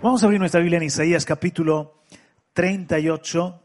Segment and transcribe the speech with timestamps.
[0.00, 2.04] Vamos a abrir nuestra Biblia en Isaías capítulo
[2.52, 3.62] 38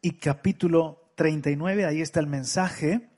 [0.00, 1.84] y capítulo 39.
[1.84, 3.10] Ahí está el mensaje.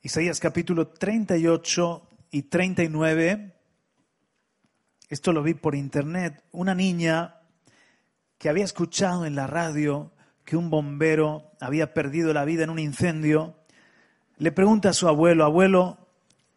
[0.00, 3.54] Isaías capítulo 38 y 39.
[5.10, 6.42] Esto lo vi por internet.
[6.52, 7.42] Una niña
[8.38, 10.10] que había escuchado en la radio
[10.46, 13.56] que un bombero había perdido la vida en un incendio,
[14.38, 15.98] le pregunta a su abuelo, abuelo,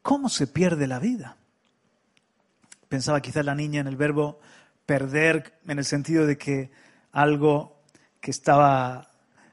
[0.01, 1.35] ¿cómo se pierde la vida?
[2.91, 4.41] Pensaba quizás la niña en el verbo
[4.85, 6.71] perder, en el sentido de que
[7.13, 7.79] algo
[8.19, 9.07] que estaba,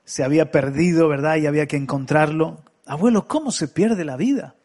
[0.05, 1.37] se había perdido, ¿verdad?
[1.37, 2.65] Y había que encontrarlo.
[2.85, 4.57] Abuelo, ¿cómo se pierde la vida?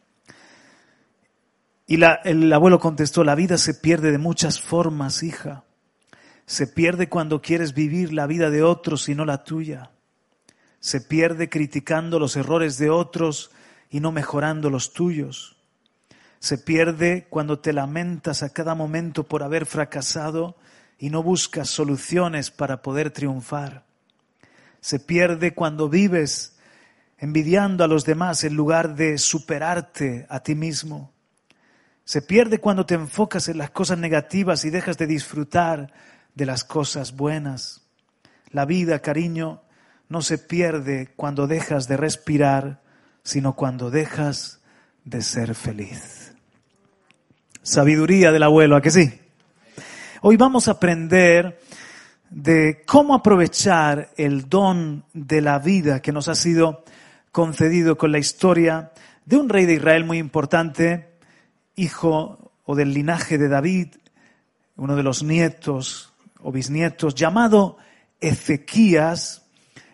[1.85, 5.65] Y la, el abuelo contestó, la vida se pierde de muchas formas, hija.
[6.47, 9.91] Se pierde cuando quieres vivir la vida de otros y no la tuya.
[10.79, 13.51] Se pierde criticando los errores de otros
[13.91, 15.52] y no mejorando los tuyos
[16.43, 20.57] se pierde cuando te lamentas a cada momento por haber fracasado
[20.99, 23.85] y no buscas soluciones para poder triunfar.
[24.81, 26.57] Se pierde cuando vives
[27.17, 31.13] envidiando a los demás en lugar de superarte a ti mismo.
[32.03, 35.93] Se pierde cuando te enfocas en las cosas negativas y dejas de disfrutar
[36.35, 37.83] de las cosas buenas.
[38.49, 39.61] La vida, cariño,
[40.09, 42.81] no se pierde cuando dejas de respirar,
[43.23, 44.59] sino cuando dejas
[45.05, 46.22] de ser feliz.
[47.65, 49.09] Sabiduría del abuelo, ¿a que sí?
[50.19, 51.61] Hoy vamos a aprender
[52.29, 56.83] de cómo aprovechar el don de la vida que nos ha sido
[57.31, 58.91] concedido con la historia
[59.23, 61.13] de un rey de Israel muy importante,
[61.77, 63.95] hijo o del linaje de David,
[64.75, 66.11] uno de los nietos
[66.41, 67.77] o bisnietos, llamado
[68.19, 69.45] Ezequías.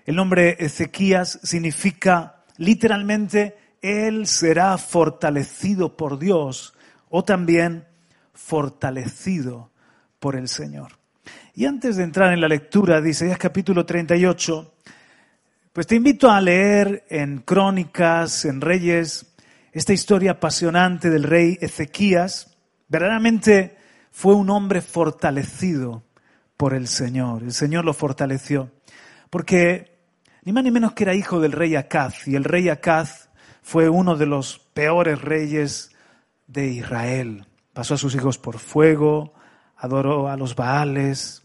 [0.08, 6.74] El nombre Ezequías significa literalmente, Él será fortalecido por Dios
[7.10, 7.88] o también
[8.34, 9.72] fortalecido
[10.20, 10.94] por el Señor.
[11.54, 14.74] Y antes de entrar en la lectura de Isaías capítulo 38,
[15.74, 19.34] pues te invito a leer en Crónicas, en Reyes,
[19.72, 22.58] esta historia apasionante del rey Ezequías.
[22.88, 23.78] Verdaderamente
[24.12, 26.04] fue un hombre fortalecido
[26.58, 27.44] por el Señor.
[27.44, 28.72] El Señor lo fortaleció.
[29.30, 30.00] Porque
[30.44, 32.28] ni más ni menos que era hijo del rey Acaz.
[32.28, 33.30] Y el rey Acaz
[33.62, 35.96] fue uno de los peores reyes
[36.50, 37.46] de Israel.
[37.74, 39.34] Pasó a sus hijos por fuego,
[39.78, 41.44] adoró a los Baales,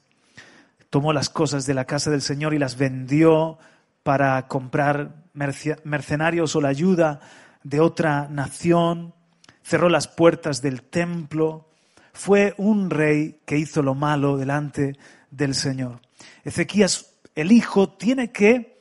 [0.91, 3.59] tomó las cosas de la casa del Señor y las vendió
[4.03, 7.21] para comprar mercenarios o la ayuda
[7.63, 9.15] de otra nación,
[9.63, 11.69] cerró las puertas del templo,
[12.13, 14.97] fue un rey que hizo lo malo delante
[15.31, 16.01] del Señor.
[16.45, 18.81] Ezequías, el hijo, tiene que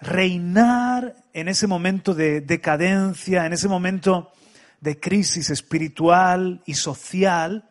[0.00, 4.32] reinar en ese momento de decadencia, en ese momento
[4.82, 7.70] de crisis espiritual y social.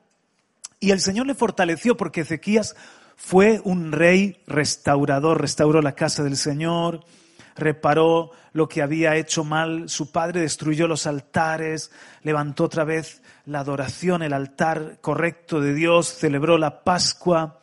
[0.80, 2.76] Y el Señor le fortaleció porque Ezequías
[3.18, 7.02] fue un rey restaurador, restauró la casa del Señor,
[7.56, 11.92] reparó lo que había hecho mal su padre, destruyó los altares,
[12.24, 17.60] levantó otra vez la adoración, el altar correcto de Dios, celebró la Pascua.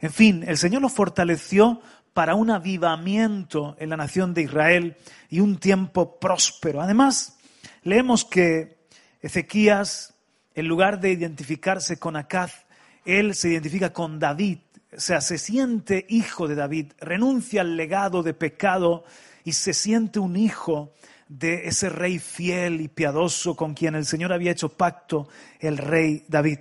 [0.00, 1.80] En fin, el Señor lo fortaleció
[2.12, 4.96] para un avivamiento en la nación de Israel
[5.30, 6.82] y un tiempo próspero.
[6.82, 7.38] Además,
[7.82, 8.79] leemos que
[9.22, 10.14] Ezequías,
[10.54, 12.64] en lugar de identificarse con Acaz,
[13.04, 14.58] él se identifica con David,
[14.96, 19.04] o sea, se siente hijo de David, renuncia al legado de pecado
[19.44, 20.92] y se siente un hijo
[21.28, 25.28] de ese rey fiel y piadoso con quien el Señor había hecho pacto,
[25.60, 26.58] el rey David.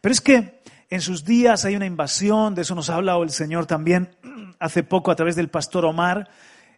[0.00, 0.60] Pero es que
[0.90, 4.14] en sus días hay una invasión, de eso nos ha hablado el Señor también
[4.58, 6.28] hace poco a través del pastor Omar,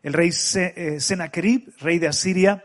[0.04, 2.64] el rey eh, Sennacherib, rey de Asiria.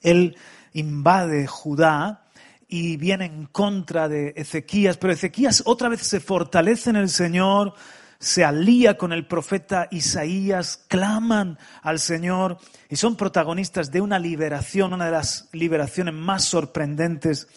[0.00, 0.36] Él
[0.76, 2.24] invade Judá
[2.68, 7.74] y viene en contra de Ezequías, pero Ezequías otra vez se fortalece en el Señor,
[8.18, 12.58] se alía con el profeta Isaías, claman al Señor
[12.88, 17.48] y son protagonistas de una liberación, una de las liberaciones más sorprendentes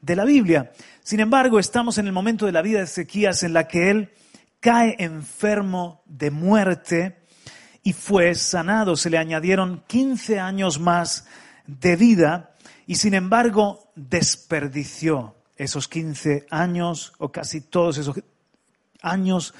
[0.00, 0.72] de la Biblia.
[1.02, 4.10] Sin embargo, estamos en el momento de la vida de Ezequías en la que él
[4.60, 7.20] cae enfermo de muerte
[7.82, 8.96] y fue sanado.
[8.96, 11.26] Se le añadieron 15 años más
[11.66, 12.50] de vida
[12.90, 18.20] y sin embargo desperdició esos 15 años o casi todos esos
[19.00, 19.54] años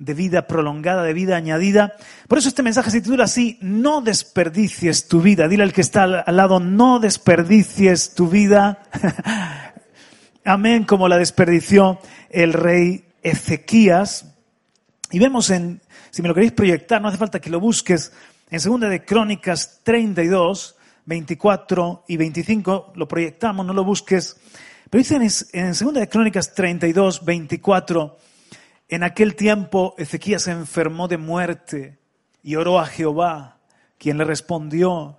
[0.00, 1.92] de vida prolongada, de vida añadida.
[2.26, 5.46] Por eso este mensaje se titula así, no desperdicies tu vida.
[5.46, 8.82] Dile al que está al lado, no desperdicies tu vida.
[10.44, 12.00] Amén, como la desperdició
[12.30, 14.34] el rey Ezequías.
[15.12, 15.80] Y vemos en,
[16.10, 18.10] si me lo queréis proyectar, no hace falta que lo busques,
[18.50, 24.36] en segunda de Crónicas 32, 24 y 25, lo proyectamos, no lo busques.
[24.88, 28.18] Pero dice en, segunda de Crónicas 32, 24,
[28.88, 31.98] en aquel tiempo Ezequías se enfermó de muerte
[32.42, 33.58] y oró a Jehová,
[33.98, 35.18] quien le respondió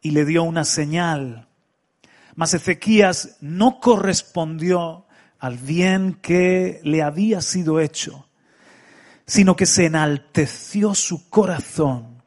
[0.00, 1.48] y le dio una señal.
[2.34, 5.06] Mas Ezequías no correspondió
[5.38, 8.26] al bien que le había sido hecho,
[9.26, 12.22] sino que se enalteció su corazón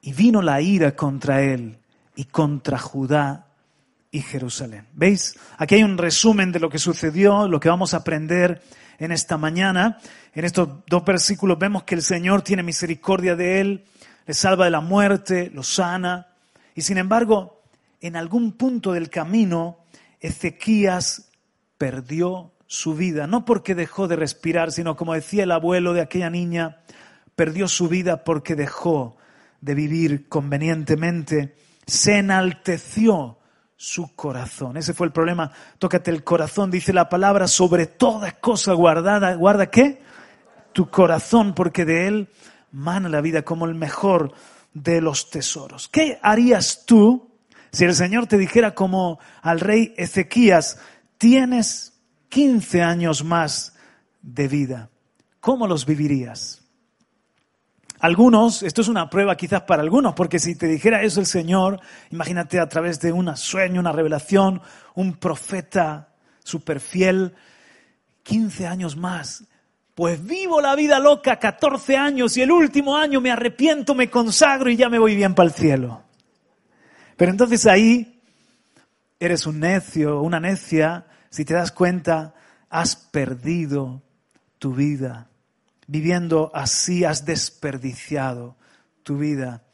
[0.00, 1.78] y vino la ira contra él
[2.18, 3.46] y contra Judá
[4.10, 4.88] y Jerusalén.
[4.92, 5.38] ¿Veis?
[5.56, 8.60] Aquí hay un resumen de lo que sucedió, lo que vamos a aprender
[8.98, 10.00] en esta mañana.
[10.34, 13.84] En estos dos versículos vemos que el Señor tiene misericordia de él,
[14.26, 16.26] le salva de la muerte, lo sana.
[16.74, 17.62] Y sin embargo,
[18.00, 19.78] en algún punto del camino,
[20.18, 21.30] Ezequías
[21.78, 26.30] perdió su vida, no porque dejó de respirar, sino como decía el abuelo de aquella
[26.30, 26.78] niña,
[27.36, 29.16] perdió su vida porque dejó
[29.60, 31.54] de vivir convenientemente,
[31.88, 33.38] se enalteció
[33.76, 34.76] su corazón.
[34.76, 35.50] Ese fue el problema.
[35.78, 39.34] Tócate el corazón, dice la palabra, sobre toda cosa guardada.
[39.34, 40.02] ¿Guarda qué?
[40.72, 42.28] Tu corazón, porque de él
[42.70, 44.34] mana la vida como el mejor
[44.74, 45.88] de los tesoros.
[45.88, 47.30] ¿Qué harías tú
[47.72, 50.78] si el Señor te dijera como al rey Ezequías,
[51.16, 51.94] tienes
[52.28, 53.74] 15 años más
[54.20, 54.90] de vida?
[55.40, 56.67] ¿Cómo los vivirías?
[58.00, 61.80] Algunos, esto es una prueba quizás para algunos, porque si te dijera eso el Señor,
[62.10, 64.62] imagínate a través de un sueño, una revelación,
[64.94, 66.14] un profeta
[66.44, 67.34] super fiel,
[68.22, 69.44] 15 años más,
[69.94, 74.70] pues vivo la vida loca 14 años y el último año me arrepiento, me consagro
[74.70, 76.02] y ya me voy bien para el cielo.
[77.16, 78.20] Pero entonces ahí
[79.18, 82.34] eres un necio, una necia, si te das cuenta,
[82.70, 84.02] has perdido
[84.60, 85.27] tu vida
[85.88, 88.56] viviendo así has desperdiciado
[89.02, 89.64] tu vida.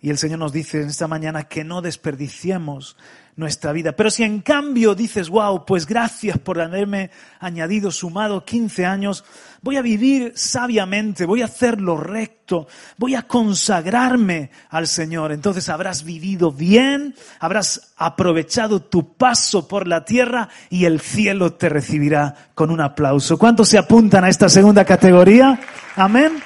[0.00, 2.96] Y el Señor nos dice en esta mañana que no desperdiciemos
[3.36, 3.92] nuestra vida.
[3.92, 7.10] Pero si en cambio dices, wow, pues gracias por haberme
[7.40, 9.24] añadido, sumado 15 años,
[9.62, 15.32] voy a vivir sabiamente, voy a hacer lo recto, voy a consagrarme al Señor.
[15.32, 21.68] Entonces habrás vivido bien, habrás aprovechado tu paso por la tierra y el cielo te
[21.68, 23.38] recibirá con un aplauso.
[23.38, 25.58] ¿Cuántos se apuntan a esta segunda categoría?
[25.96, 26.40] Amén.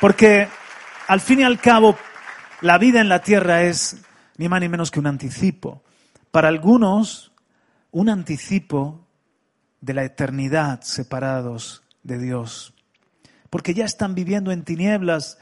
[0.00, 0.48] Porque
[1.06, 1.96] al fin y al cabo,
[2.60, 3.96] la vida en la tierra es
[4.36, 5.82] ni más ni menos que un anticipo.
[6.30, 7.32] Para algunos,
[7.90, 9.06] un anticipo
[9.80, 12.74] de la eternidad separados de Dios.
[13.50, 15.38] Porque ya están viviendo en tinieblas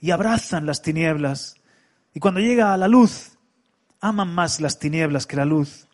[0.00, 1.56] y abrazan las tinieblas.
[2.12, 3.38] Y cuando llega a la luz,
[4.00, 5.86] aman más las tinieblas que la luz.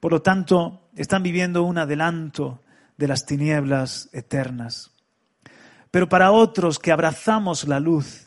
[0.00, 2.60] Por lo tanto, están viviendo un adelanto
[2.96, 4.90] de las tinieblas eternas.
[5.90, 8.26] Pero para otros que abrazamos la luz,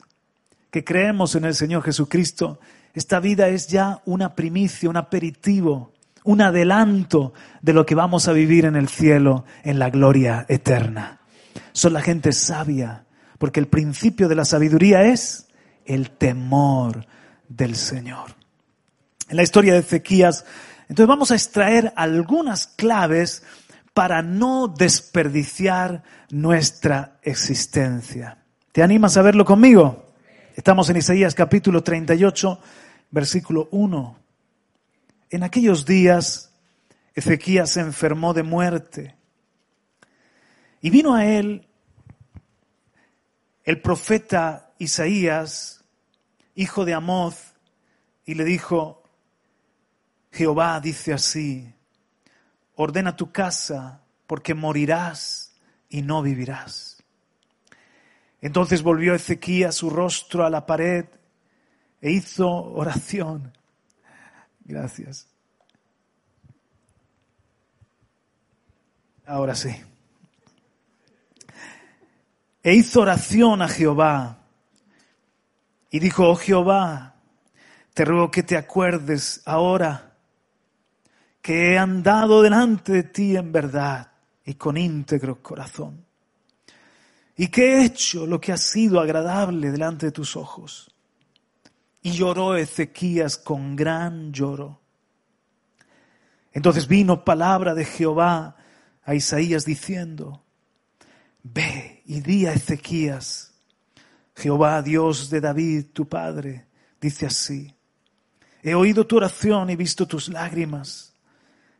[0.72, 2.60] que creemos en el Señor Jesucristo,
[2.94, 5.94] esta vida es ya una primicia, un aperitivo,
[6.24, 11.20] un adelanto de lo que vamos a vivir en el cielo, en la gloria eterna.
[11.72, 13.06] Son la gente sabia,
[13.38, 15.48] porque el principio de la sabiduría es
[15.86, 17.06] el temor
[17.48, 18.36] del Señor.
[19.29, 20.46] En la historia de Ezequías,
[20.89, 23.44] entonces vamos a extraer algunas claves
[23.94, 28.38] para no desperdiciar nuestra existencia.
[28.72, 30.07] ¿Te animas a verlo conmigo?
[30.58, 32.60] Estamos en Isaías capítulo 38,
[33.12, 34.18] versículo 1.
[35.30, 36.52] En aquellos días
[37.14, 39.16] Ezequías se enfermó de muerte
[40.82, 41.68] y vino a él
[43.66, 45.84] el profeta Isaías,
[46.56, 47.54] hijo de Amoz,
[48.26, 49.04] y le dijo,
[50.32, 51.72] Jehová dice así,
[52.74, 55.56] ordena tu casa porque morirás
[55.88, 56.97] y no vivirás.
[58.41, 61.06] Entonces volvió Ezequías su rostro a la pared
[62.01, 63.51] e hizo oración.
[64.63, 65.27] Gracias.
[69.25, 69.75] Ahora sí.
[72.63, 74.39] E hizo oración a Jehová
[75.89, 77.15] y dijo, oh Jehová,
[77.94, 80.15] te ruego que te acuerdes ahora
[81.41, 84.12] que he andado delante de ti en verdad
[84.46, 86.07] y con íntegro corazón
[87.38, 90.91] y que he hecho lo que ha sido agradable delante de tus ojos.
[92.01, 94.82] Y lloró Ezequías con gran lloro.
[96.51, 98.56] Entonces vino palabra de Jehová
[99.03, 100.44] a Isaías diciendo,
[101.44, 103.53] Ve y di a Ezequías,
[104.36, 106.65] Jehová Dios de David, tu padre,
[107.00, 107.74] dice así,
[108.63, 111.13] He oído tu oración y visto tus lágrimas.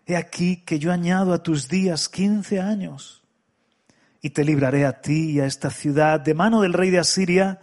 [0.06, 3.27] He aquí que yo añado a tus días quince años
[4.22, 7.60] y te libraré a ti y a esta ciudad de mano del rey de Asiria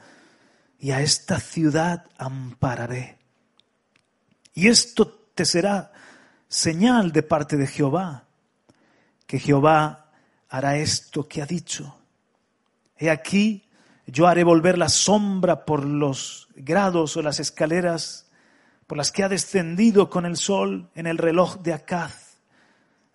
[0.78, 3.18] y a esta ciudad ampararé.
[4.54, 5.92] Y esto te será
[6.48, 8.24] señal de parte de Jehová,
[9.26, 10.12] que Jehová
[10.48, 11.96] hará esto que ha dicho.
[12.96, 13.68] He aquí,
[14.06, 18.24] yo haré volver la sombra por los grados o las escaleras
[18.86, 22.36] por las que ha descendido con el sol en el reloj de Acaz,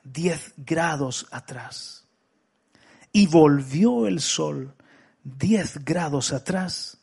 [0.03, 1.98] diez grados atrás.
[3.11, 4.73] Y volvió el sol
[5.23, 6.99] diez grados atrás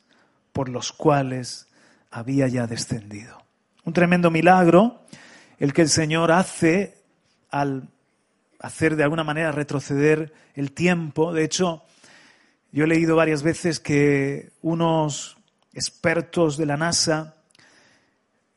[0.53, 1.67] por los cuales
[2.11, 3.43] había ya descendido.
[3.85, 5.03] Un tremendo milagro
[5.59, 7.03] el que el Señor hace
[7.51, 7.89] al
[8.59, 11.33] hacer de alguna manera retroceder el tiempo.
[11.33, 11.83] De hecho,
[12.73, 15.37] yo he leído varias veces que unos
[15.73, 17.37] expertos de la NASA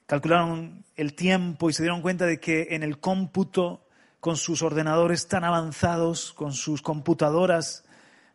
[0.06, 3.86] calcularon el tiempo y se dieron cuenta de que en el cómputo,
[4.20, 7.84] con sus ordenadores tan avanzados, con sus computadoras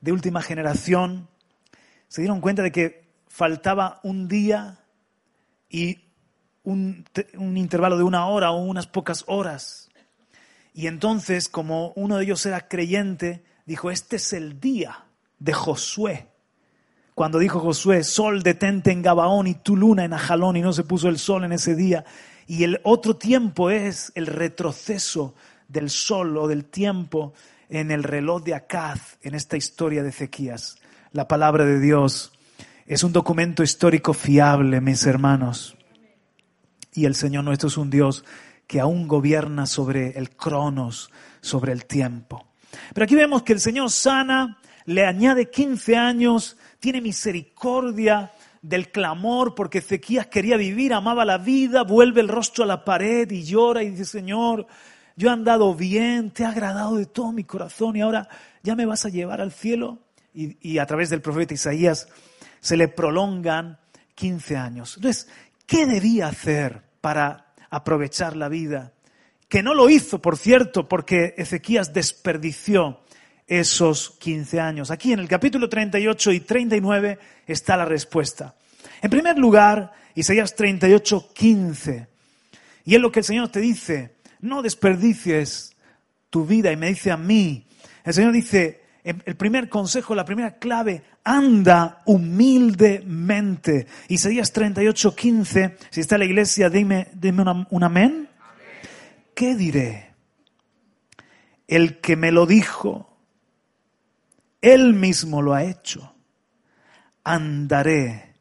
[0.01, 1.29] de última generación,
[2.09, 4.79] se dieron cuenta de que faltaba un día
[5.69, 5.99] y
[6.63, 9.91] un, intervalo de una hora o unas pocas horas.
[10.73, 15.07] Y entonces, como uno de ellos era creyente, dijo, este es el día
[15.39, 16.35] de Josué
[17.15, 20.83] cuando dijo Josué, sol detente en Gabaón y tu luna en Ajalón y no se
[20.83, 22.05] puso el sol en ese día.
[22.49, 25.35] Y el otro tiempo es el retroceso
[25.69, 27.33] del sol o del tiempo
[27.69, 30.77] en el reloj de Acaz, en esta historia de Ezequías.
[31.13, 32.33] La palabra de Dios
[32.87, 35.77] es un documento histórico fiable, mis hermanos.
[36.93, 38.25] Y el Señor nuestro es un Dios
[38.67, 42.47] que aún gobierna sobre el cronos, sobre el tiempo.
[42.93, 48.31] Pero aquí vemos que el Señor sana, le añade 15 años tiene misericordia
[48.61, 53.31] del clamor porque Ezequías quería vivir, amaba la vida, vuelve el rostro a la pared
[53.31, 54.67] y llora y dice, Señor,
[55.17, 58.29] yo he andado bien, te he agradado de todo mi corazón y ahora
[58.63, 59.99] ya me vas a llevar al cielo.
[60.37, 62.09] Y, a través del profeta Isaías
[62.61, 63.79] se le prolongan
[64.17, 64.97] 15 años.
[64.97, 65.29] Entonces,
[65.65, 68.93] ¿qué debía hacer para aprovechar la vida?
[69.49, 72.99] Que no lo hizo, por cierto, porque Ezequías desperdició
[73.47, 74.91] esos 15 años.
[74.91, 78.57] Aquí en el capítulo 38 y 39 está la respuesta.
[79.03, 82.09] En primer lugar, Isaías 38, 15.
[82.87, 84.14] Y es lo que el Señor te dice,
[84.45, 85.77] no desperdicies
[86.31, 87.67] tu vida y me dice a mí.
[88.05, 93.87] El Señor dice, el primer consejo, la primera clave, anda humildemente.
[94.09, 98.29] Isaías 38, 15, si está en la iglesia, dime, dime un amén.
[99.35, 100.13] ¿Qué diré?
[101.67, 103.15] El que me lo dijo
[104.65, 106.15] él mismo lo ha hecho.
[107.23, 108.37] Andaré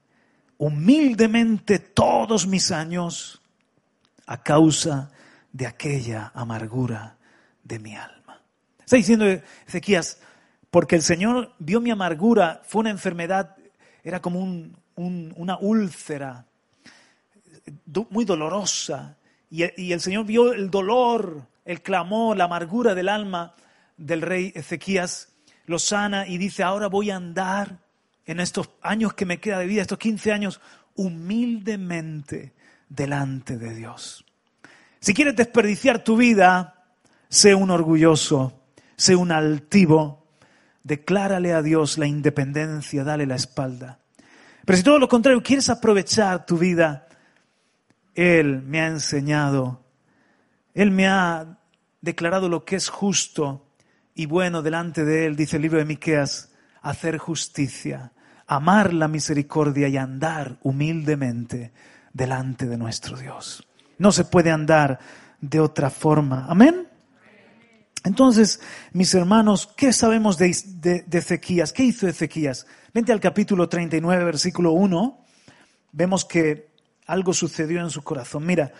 [0.57, 3.41] humildemente todos mis años
[4.25, 5.11] a causa
[5.53, 7.15] de aquella amargura
[7.63, 8.41] de mi alma.
[8.79, 9.25] Está diciendo
[9.65, 10.19] Ezequías,
[10.69, 13.55] porque el Señor vio mi amargura, fue una enfermedad,
[14.03, 14.41] era como
[14.95, 16.45] una úlcera
[18.09, 19.15] muy dolorosa,
[19.49, 23.53] y, el Señor vio el dolor, el clamor, la amargura del alma
[23.95, 25.29] del rey Ezequías
[25.65, 27.79] lo sana y dice, ahora voy a andar
[28.25, 30.61] en estos años que me queda de vida, estos 15 años,
[30.95, 32.53] humildemente
[32.89, 34.25] delante de Dios.
[35.03, 36.85] Si quieres desperdiciar tu vida,
[37.27, 38.61] sé un orgulloso,
[38.95, 40.29] sé un altivo,
[40.81, 43.99] declárale a Dios la independencia, dale la espalda.
[44.63, 47.09] Pero si todo lo contrario, quieres aprovechar tu vida,
[48.15, 49.83] Él me ha enseñado,
[50.73, 51.57] Él me ha
[51.99, 53.67] declarado lo que es justo,
[54.15, 58.13] y bueno delante de él, dice el libro de Miqueas, hacer justicia,
[58.47, 61.73] amar la misericordia y andar humildemente
[62.13, 63.67] delante de nuestro Dios.
[64.03, 64.99] No se puede andar
[65.39, 66.45] de otra forma.
[66.49, 66.89] Amén.
[68.03, 68.59] Entonces,
[68.91, 71.39] mis hermanos, ¿qué sabemos de, de?
[71.73, 72.67] ¿Qué hizo Ezequías?
[72.93, 75.25] Vente al capítulo 39, versículo 1.
[75.93, 76.67] Vemos que
[77.07, 78.45] algo sucedió en su corazón.
[78.45, 78.73] Mira,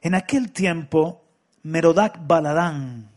[0.00, 1.24] en aquel tiempo,
[1.64, 3.10] Merodac Baladán,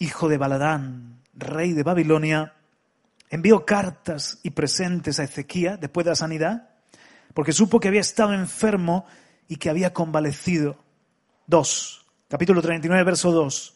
[0.00, 2.54] hijo de Baladán, rey de Babilonia,
[3.30, 6.70] envió cartas y presentes a Ezequías después de la sanidad,
[7.34, 9.06] porque supo que había estado enfermo
[9.52, 10.78] y que había convalecido.
[11.46, 13.74] 2, capítulo 39, verso 2.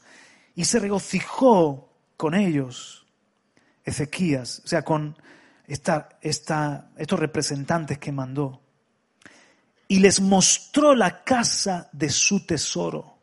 [0.55, 3.05] Y se regocijó con ellos,
[3.85, 5.19] Ezequías, o sea, con
[5.67, 8.63] esta, esta, estos representantes que mandó.
[9.87, 13.19] Y les mostró la casa de su tesoro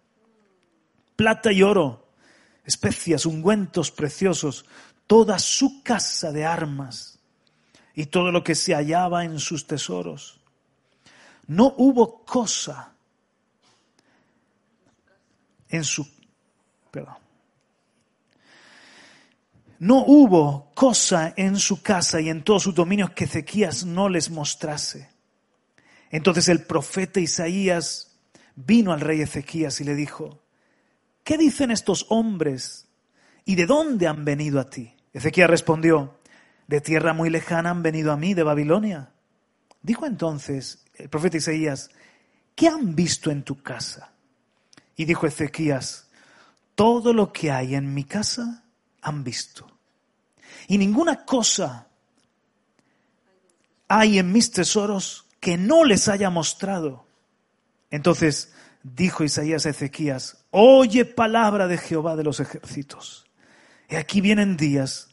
[1.15, 2.05] plata y oro,
[2.65, 4.65] especias, ungüentos preciosos,
[5.07, 7.17] toda su casa de armas
[7.95, 10.42] y todo lo que se hallaba en sus tesoros.
[11.47, 12.93] No hubo cosa
[15.69, 16.07] en su...
[19.79, 24.29] No hubo cosa en su casa y en todos sus dominios que Ezequías no les
[24.29, 25.09] mostrase.
[26.09, 28.15] Entonces el profeta Isaías
[28.55, 30.39] vino al rey Ezequías y le dijo,
[31.25, 32.87] ¿qué dicen estos hombres
[33.43, 34.95] y de dónde han venido a ti?
[35.11, 36.17] Ezequías respondió,
[36.67, 39.12] de tierra muy lejana han venido a mí, de Babilonia.
[39.83, 41.91] Dijo entonces el profeta Isaías,
[42.55, 44.13] ¿qué han visto en tu casa?
[44.95, 46.07] Y dijo Ezequías,
[46.73, 48.63] todo lo que hay en mi casa
[49.01, 49.67] han visto.
[50.67, 51.87] Y ninguna cosa
[53.89, 57.05] hay en mis tesoros que no les haya mostrado.
[57.91, 63.25] Entonces dijo Isaías a Ezequías, oye palabra de Jehová de los ejércitos.
[63.89, 65.09] Y aquí vienen días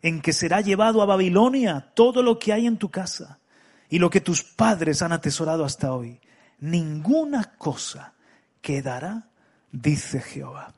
[0.00, 3.40] en que será llevado a Babilonia todo lo que hay en tu casa
[3.88, 6.20] y lo que tus padres han atesorado hasta hoy.
[6.60, 8.14] Ninguna cosa
[8.60, 9.28] quedará,
[9.70, 10.74] dice Jehová.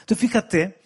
[0.00, 0.80] Entonces fíjate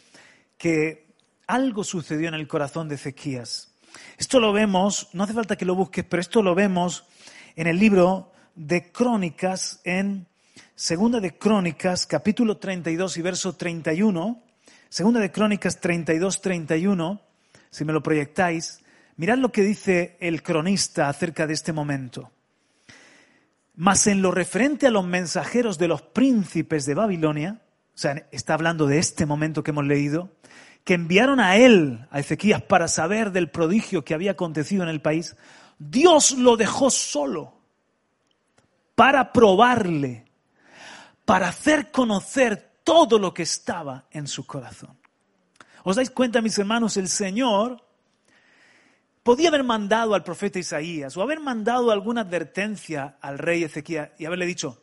[0.58, 1.06] que
[1.46, 3.72] algo sucedió en el corazón de Ezequías.
[4.16, 7.04] Esto lo vemos, no hace falta que lo busques, pero esto lo vemos
[7.56, 10.26] en el libro de Crónicas, en
[10.74, 14.42] Segunda de Crónicas, capítulo 32 y verso 31.
[14.88, 17.20] Segunda de Crónicas 32, 31,
[17.70, 18.81] si me lo proyectáis,
[19.16, 22.30] mirad lo que dice el cronista acerca de este momento.
[23.74, 27.62] Mas en lo referente a los mensajeros de los príncipes de Babilonia,
[27.94, 30.30] o sea, está hablando de este momento que hemos leído,
[30.84, 35.00] que enviaron a él, a Ezequías, para saber del prodigio que había acontecido en el
[35.00, 35.36] país,
[35.78, 37.54] Dios lo dejó solo
[38.94, 40.26] para probarle,
[41.24, 44.96] para hacer conocer todo lo que estaba en su corazón.
[45.84, 46.96] ¿Os dais cuenta, mis hermanos?
[46.96, 47.82] El Señor
[49.22, 54.26] podía haber mandado al profeta Isaías o haber mandado alguna advertencia al rey Ezequías y
[54.26, 54.82] haberle dicho,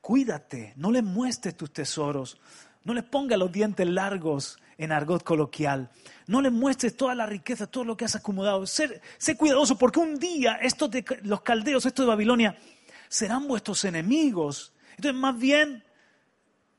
[0.00, 2.38] cuídate, no le muestres tus tesoros,
[2.84, 5.90] no le pongas los dientes largos en argot coloquial.
[6.26, 8.66] No le muestres toda la riqueza, todo lo que has acumulado.
[8.66, 9.00] Sé,
[9.36, 12.56] cuidadoso porque un día estos de, los caldeos, estos de Babilonia,
[13.08, 14.72] serán vuestros enemigos.
[14.96, 15.84] Entonces, más bien,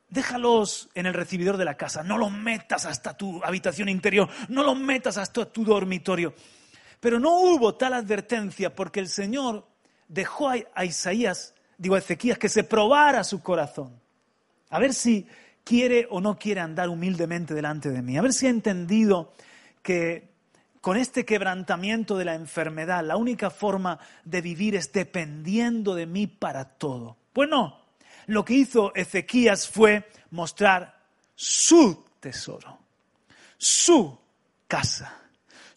[0.09, 2.01] déjalos en el recibidor de la casa.
[2.01, 4.27] No los metas hasta tu habitación interior.
[4.49, 6.33] No los metas hasta tu dormitorio.
[7.01, 9.67] Pero no hubo tal advertencia porque el Señor
[10.07, 13.99] dejó a Isaías, digo a Ezequías, que se probara su corazón.
[14.69, 15.27] A ver si
[15.63, 18.17] quiere o no quiere andar humildemente delante de mí.
[18.17, 19.33] A ver si ha entendido
[19.81, 20.31] que
[20.79, 26.27] con este quebrantamiento de la enfermedad, la única forma de vivir es dependiendo de mí
[26.27, 27.17] para todo.
[27.33, 27.81] Pues no,
[28.27, 30.99] lo que hizo Ezequías fue mostrar
[31.35, 32.79] su tesoro,
[33.57, 34.19] su
[34.67, 35.20] casa,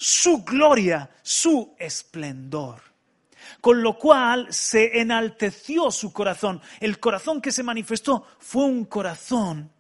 [0.05, 2.83] su gloria, su esplendor.
[3.63, 6.61] Con lo cual se enalteció su corazón.
[6.79, 9.71] El corazón que se manifestó fue un corazón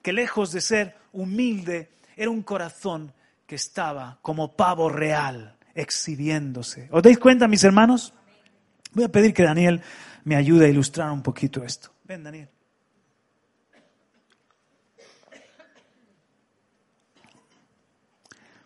[0.00, 3.12] que lejos de ser humilde, era un corazón
[3.48, 6.88] que estaba como pavo real, exhibiéndose.
[6.92, 8.14] ¿Os dais cuenta, mis hermanos?
[8.92, 9.82] Voy a pedir que Daniel
[10.22, 11.90] me ayude a ilustrar un poquito esto.
[12.04, 12.48] Ven, Daniel.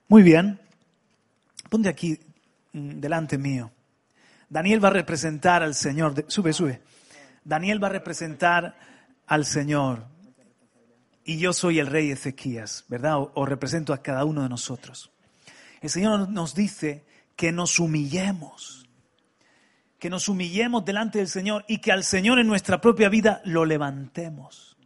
[0.07, 0.67] Muy bien.
[1.68, 2.18] Ponte aquí
[2.72, 3.70] mm, delante mío.
[4.48, 6.24] Daniel va a representar al Señor.
[6.28, 6.81] Sube, sube.
[7.44, 8.76] Daniel va a representar
[9.26, 10.07] al Señor
[11.28, 13.18] y yo soy el rey Ezequías, ¿verdad?
[13.35, 15.11] O, represento a cada uno de nosotros.
[15.83, 17.04] El Señor nos dice
[17.37, 18.88] que nos humillemos,
[19.98, 23.66] que nos humillemos delante del Señor y que al Señor en nuestra propia vida lo
[23.66, 24.78] levantemos.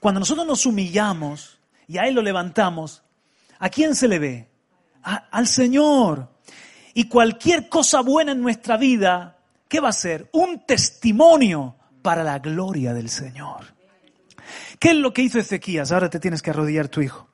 [0.00, 3.02] Cuando nosotros nos humillamos y a Él lo levantamos,
[3.58, 4.49] ¿a quién se le ve?
[5.02, 6.28] Al Señor.
[6.94, 10.28] Y cualquier cosa buena en nuestra vida, ¿qué va a ser?
[10.32, 13.74] Un testimonio para la gloria del Señor.
[14.78, 15.92] ¿Qué es lo que hizo Ezequías?
[15.92, 17.28] Ahora te tienes que arrodillar tu hijo.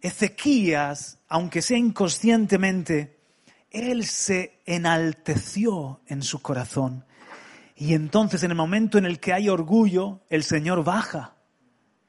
[0.00, 3.18] Ezequías, aunque sea inconscientemente,
[3.70, 7.04] él se enalteció en su corazón.
[7.76, 11.37] Y entonces en el momento en el que hay orgullo, el Señor baja.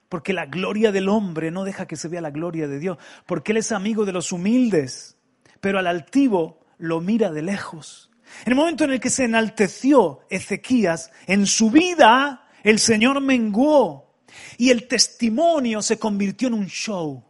[0.10, 2.98] Porque la gloria del hombre no deja que se vea la gloria de Dios.
[3.26, 5.18] Porque Él es amigo de los humildes.
[5.62, 8.10] Pero al altivo lo mira de lejos.
[8.46, 14.10] En el momento en el que se enalteció Ezequías, en su vida el Señor menguó
[14.58, 17.24] y el testimonio se convirtió en un show.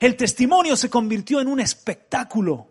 [0.00, 2.68] El testimonio se convirtió en un espectáculo.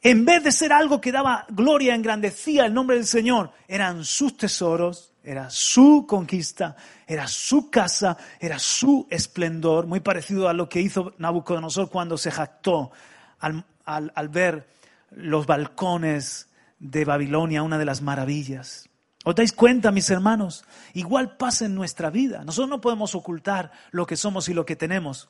[0.00, 4.36] En vez de ser algo que daba gloria, engrandecía el nombre del Señor, eran sus
[4.36, 6.74] tesoros, era su conquista,
[7.06, 12.30] era su casa, era su esplendor, muy parecido a lo que hizo Nabucodonosor cuando se
[12.30, 12.90] jactó
[13.38, 14.70] al, al ver
[15.10, 18.88] los balcones de Babilonia, una de las maravillas.
[19.22, 20.64] ¿Os dais cuenta, mis hermanos?
[20.94, 22.42] Igual pasa en nuestra vida.
[22.42, 25.28] Nosotros no podemos ocultar lo que somos y lo que tenemos.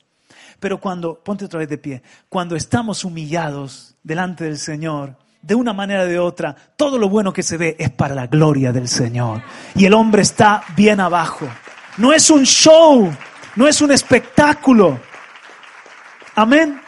[0.60, 5.72] Pero cuando, ponte otra vez de pie, cuando estamos humillados delante del Señor, de una
[5.72, 8.88] manera o de otra, todo lo bueno que se ve es para la gloria del
[8.88, 9.42] Señor.
[9.74, 11.48] Y el hombre está bien abajo.
[11.96, 13.10] No es un show,
[13.56, 15.00] no es un espectáculo.
[16.34, 16.80] Amén.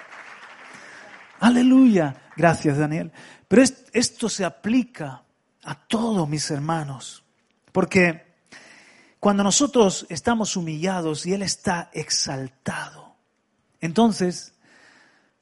[1.41, 2.15] Aleluya.
[2.37, 3.11] Gracias, Daniel.
[3.49, 5.23] Pero esto se aplica
[5.65, 7.25] a todos mis hermanos.
[7.73, 8.31] Porque
[9.19, 13.17] cuando nosotros estamos humillados y Él está exaltado,
[13.81, 14.55] entonces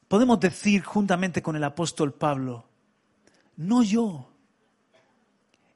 [0.07, 2.68] podemos decir juntamente con el apóstol Pablo,
[3.59, 4.31] no yo.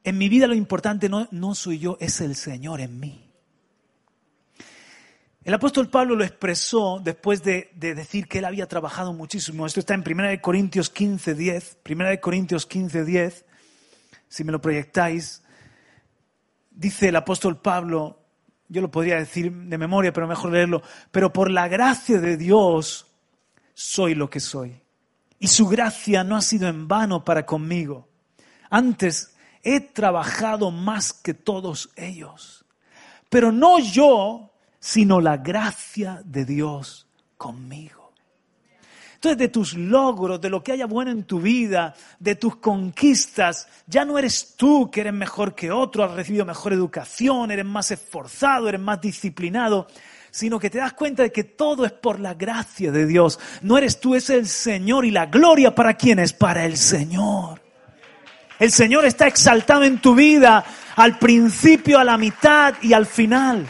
[0.06, 3.30] En mi vida lo importante no, no soy yo, es el Señor en mí.
[5.44, 9.66] El apóstol Pablo lo expresó después de, decir que él había trabajado muchísimo.
[9.66, 11.78] Esto está en 1 Corintios 15, 10.
[11.90, 13.46] 1 Corintios 15, 10.
[14.30, 15.44] Si me lo proyectáis,
[16.72, 18.18] dice el apóstol Pablo,
[18.70, 23.08] yo lo podría decir de memoria, pero mejor leerlo, pero por la gracia de Dios
[23.74, 24.83] soy lo que soy.
[25.44, 28.08] Y su gracia no ha sido en vano para conmigo.
[28.70, 32.64] Antes he trabajado más que todos ellos.
[33.30, 38.14] Pero no yo, sino la gracia de Dios conmigo.
[39.16, 43.68] Entonces, de tus logros, de lo que haya bueno en tu vida, de tus conquistas,
[43.86, 47.92] ya no eres tú que eres mejor que otro, has recibido mejor educación, eres más
[47.92, 49.88] esforzado, eres más disciplinado,
[50.34, 53.40] sino que te das cuenta de que todo es por la gracia de Dios.
[53.62, 57.62] No eres tú, es el Señor y la gloria para quién es, para el Señor.
[58.58, 60.66] El Señor está exaltado en tu vida
[60.96, 63.70] al principio, a la mitad y al final.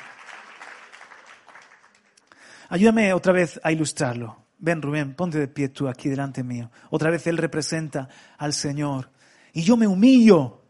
[2.70, 4.46] Ayúdame otra vez a ilustrarlo.
[4.60, 6.72] Ven, Rubén, ponte de pie tú aquí delante mío.
[6.92, 9.12] Otra vez Él representa al Señor.
[9.52, 10.62] Y yo me humillo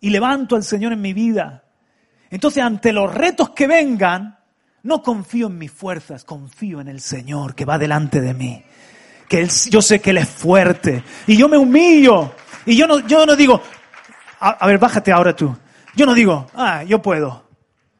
[0.00, 1.62] y levanto al Señor en mi vida.
[2.28, 4.36] Entonces, ante los retos que vengan,
[4.86, 8.62] no confío en mis fuerzas, confío en el Señor que va delante de mí.
[9.28, 11.02] Que él, yo sé que Él es fuerte.
[11.26, 12.32] Y yo me humillo.
[12.64, 13.60] Y yo no, yo no digo,
[14.38, 15.56] a, ver, bájate ahora tú.
[15.96, 17.48] Yo no digo, ah, yo puedo.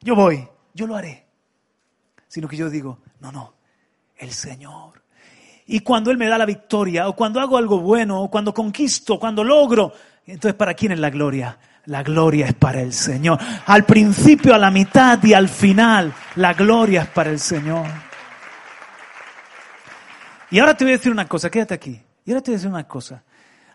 [0.00, 0.46] Yo voy.
[0.74, 1.26] Yo lo haré.
[2.28, 3.54] Sino que yo digo, no, no,
[4.16, 5.02] el Señor.
[5.66, 9.18] Y cuando Él me da la victoria, o cuando hago algo bueno, o cuando conquisto,
[9.18, 9.92] cuando logro,
[10.24, 11.58] entonces ¿para quién es la gloria?
[11.86, 13.38] La gloria es para el Señor.
[13.66, 17.86] Al principio, a la mitad y al final, la gloria es para el Señor.
[20.50, 22.00] Y ahora te voy a decir una cosa, quédate aquí.
[22.24, 23.22] Y ahora te voy a decir una cosa.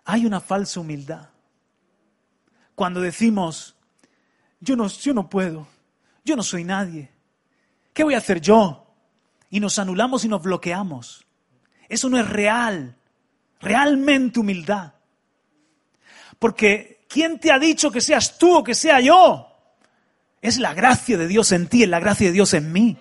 [0.05, 1.29] Hay una falsa humildad.
[2.75, 3.75] Cuando decimos,
[4.59, 5.67] yo no, yo no puedo,
[6.23, 7.11] yo no soy nadie.
[7.93, 8.81] ¿Qué voy a hacer yo?
[9.51, 11.27] y nos anulamos y nos bloqueamos.
[11.89, 12.95] Eso no es real,
[13.59, 14.93] realmente humildad.
[16.39, 19.47] Porque ¿quién te ha dicho que seas tú o que sea yo?
[20.41, 22.97] Es la gracia de Dios en ti, es la gracia de Dios en mí.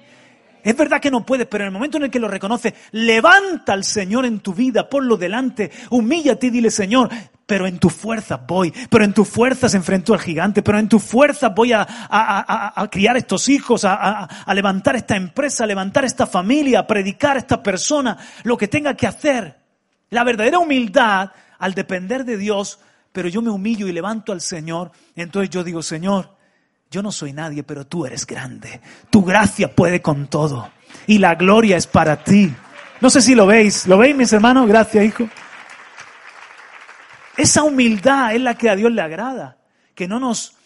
[0.62, 3.72] Es verdad que no puedes, pero en el momento en el que lo reconoce, levanta
[3.72, 7.08] al Señor en tu vida, ponlo delante, humíllate y dile, Señor,
[7.46, 10.88] pero en tu fuerza voy, pero en tu fuerza se enfrentó al gigante, pero en
[10.88, 16.26] tu fuerza voy a, a, criar estos hijos, a, levantar esta empresa, a levantar esta
[16.26, 19.56] familia, a predicar a esta persona, lo que tenga que hacer.
[20.10, 22.80] La verdadera humildad, al depender de Dios,
[23.12, 26.36] pero yo me humillo y levanto al Señor, entonces yo digo, Señor,
[26.90, 28.80] yo no soy nadie, pero tú eres grande.
[29.10, 30.70] Tu gracia puede con todo.
[31.06, 32.52] Y la gloria es para ti.
[33.00, 33.86] No sé si lo veis.
[33.86, 34.66] ¿Lo veis, mis hermanos?
[34.66, 35.28] Gracias, hijo.
[37.36, 39.58] Esa humildad es la que a Dios le agrada.
[39.94, 40.56] Que no nos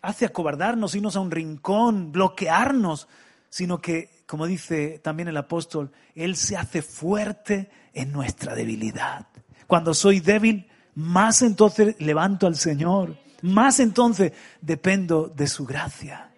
[0.00, 3.08] hace acobardarnos, irnos a un rincón, bloquearnos,
[3.48, 9.26] sino que, como dice también el apóstol, Él se hace fuerte en nuestra debilidad.
[9.66, 16.30] Cuando soy débil, más entonces levanto al Señor más entonces dependo de su gracia.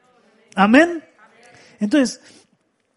[0.57, 1.05] Amén.
[1.79, 2.21] Entonces,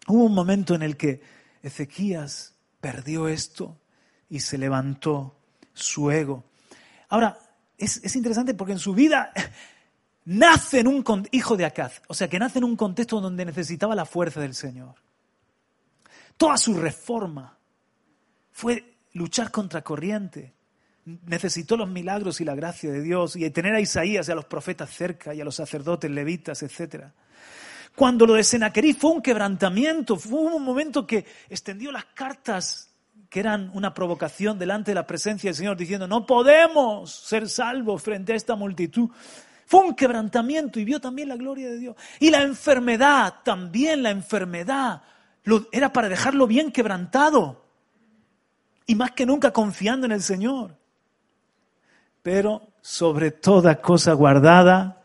[0.08, 1.22] hubo un momento en el que
[1.62, 3.78] Ezequías perdió esto
[4.28, 5.36] y se levantó
[5.72, 6.44] su ego.
[7.08, 7.38] Ahora,
[7.78, 9.32] es, interesante porque en su vida
[10.24, 13.94] nace en un hijo de Acaz, o sea que nace en un contexto donde necesitaba
[13.94, 14.96] la fuerza del Señor.
[16.36, 17.56] Toda su reforma
[18.50, 20.52] fue luchar contra corriente,
[21.04, 24.44] necesitó los milagros y la gracia de Dios y tener a Isaías y a los
[24.44, 27.06] profetas cerca y a los sacerdotes, levitas, etc.
[27.94, 32.90] Cuando lo de Senaquerí fue un quebrantamiento, fue un momento que extendió las cartas
[33.28, 38.02] que eran una provocación delante de la presencia del Señor, diciendo, no podemos ser salvos
[38.02, 39.08] frente a esta multitud.
[39.66, 41.96] Fue un quebrantamiento y vio también la gloria de Dios.
[42.18, 45.02] Y la enfermedad, también la enfermedad,
[45.70, 47.64] era para dejarlo bien quebrantado.
[48.84, 50.79] Y más que nunca confiando en el Señor.
[52.22, 55.02] Pero sobre toda cosa guardada,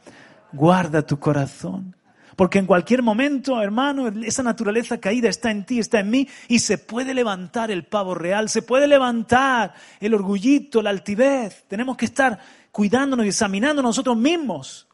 [0.51, 1.95] guarda tu corazón.
[2.35, 6.59] Porque en cualquier momento, hermano, esa naturaleza caída está en ti, está en mí, y
[6.59, 11.63] se puede levantar el pavo real, se puede levantar el orgullito, la altivez.
[11.69, 12.37] Tenemos que estar
[12.71, 14.87] cuidándonos y examinando nosotros mismos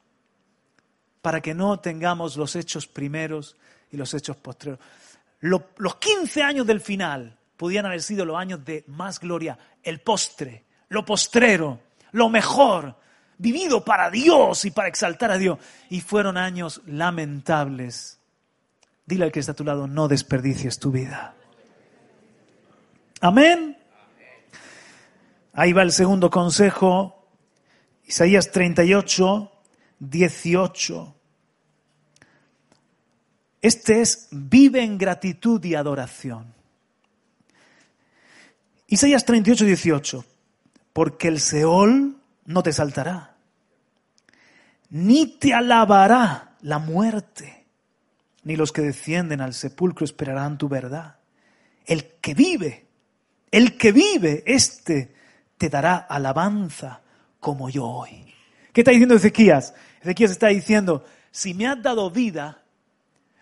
[1.21, 3.57] para que no tengamos los hechos primeros
[3.91, 4.79] y los hechos postreros.
[5.39, 10.65] los 15 años del final pudieran haber sido los años de más gloria, el postre,
[10.89, 11.79] lo postrero,
[12.11, 12.95] lo mejor,
[13.37, 15.59] vivido para Dios y para exaltar a Dios.
[15.89, 18.19] Y fueron años lamentables.
[19.05, 21.35] Dile al que está a tu lado, no desperdicies tu vida.
[23.19, 23.77] Amén.
[25.53, 27.21] Ahí va el segundo consejo
[28.11, 29.51] Isaías 38,
[29.99, 31.15] 18.
[33.61, 36.53] Este es vive en gratitud y adoración.
[38.87, 40.25] Isaías 38, 18.
[40.93, 43.35] Porque el Seol no te saltará,
[44.89, 47.65] ni te alabará la muerte,
[48.43, 51.17] ni los que descienden al sepulcro esperarán tu verdad.
[51.85, 52.87] El que vive,
[53.51, 55.15] el que vive, este
[55.57, 57.01] te dará alabanza
[57.39, 58.33] como yo hoy.
[58.73, 59.73] ¿Qué está diciendo Ezequías?
[60.01, 62.63] Ezequías está diciendo, si me has dado vida,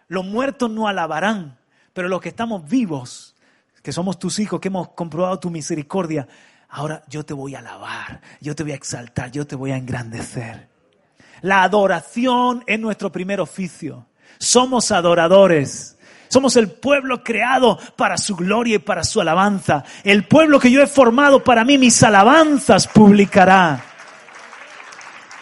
[0.08, 1.58] los muertos no alabarán,
[1.94, 3.36] pero los que estamos vivos,
[3.82, 6.28] que somos tus hijos, que hemos comprobado tu misericordia,
[6.69, 9.77] ahora yo te voy a alabar, yo te voy a exaltar, yo te voy a
[9.77, 10.69] engrandecer.
[11.41, 14.08] La adoración es nuestro primer oficio.
[14.38, 15.97] Somos adoradores.
[16.27, 19.84] Somos el pueblo creado para su gloria y para su alabanza.
[20.03, 23.84] El pueblo que yo he formado para mí, mis alabanzas publicará.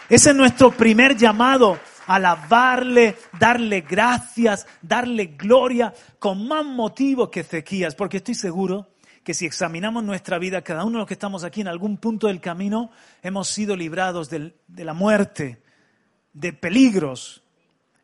[0.07, 7.93] Ese es nuestro primer llamado, alabarle, darle gracias, darle gloria, con más motivo que Ezequías,
[7.93, 8.87] porque estoy seguro
[9.27, 12.27] que si examinamos nuestra vida, cada uno de los que estamos aquí en algún punto
[12.27, 15.61] del camino, hemos sido librados de la muerte,
[16.31, 17.43] de peligros,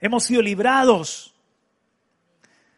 [0.02, 1.34] hemos sido librados.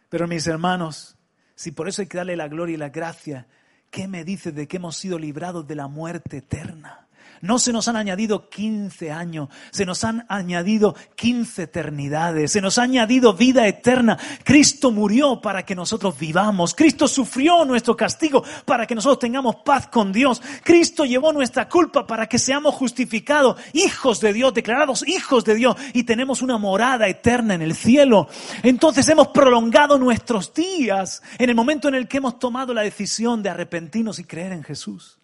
[0.09, 1.17] Pero mis hermanos,
[1.55, 3.47] si por eso hay que darle la gloria y la gracia,
[3.89, 7.04] ¿qué me dice de que hemos sido librados de la muerte eterna?
[7.45, 12.79] No se nos han añadido 15 años, se nos han añadido 15 eternidades, se nos
[12.79, 14.17] ha añadido vida eterna.
[14.43, 16.73] Cristo murió para que nosotros vivamos.
[16.73, 20.41] Cristo sufrió nuestro castigo para que nosotros tengamos paz con Dios.
[20.63, 25.75] Cristo llevó nuestra culpa para que seamos justificados, hijos de Dios, declarados hijos de Dios
[25.93, 28.27] y tenemos una morada eterna en el cielo.
[28.63, 33.43] Entonces hemos prolongado nuestros días en el momento en el que hemos tomado la decisión
[33.43, 35.19] de arrepentirnos y creer en Jesús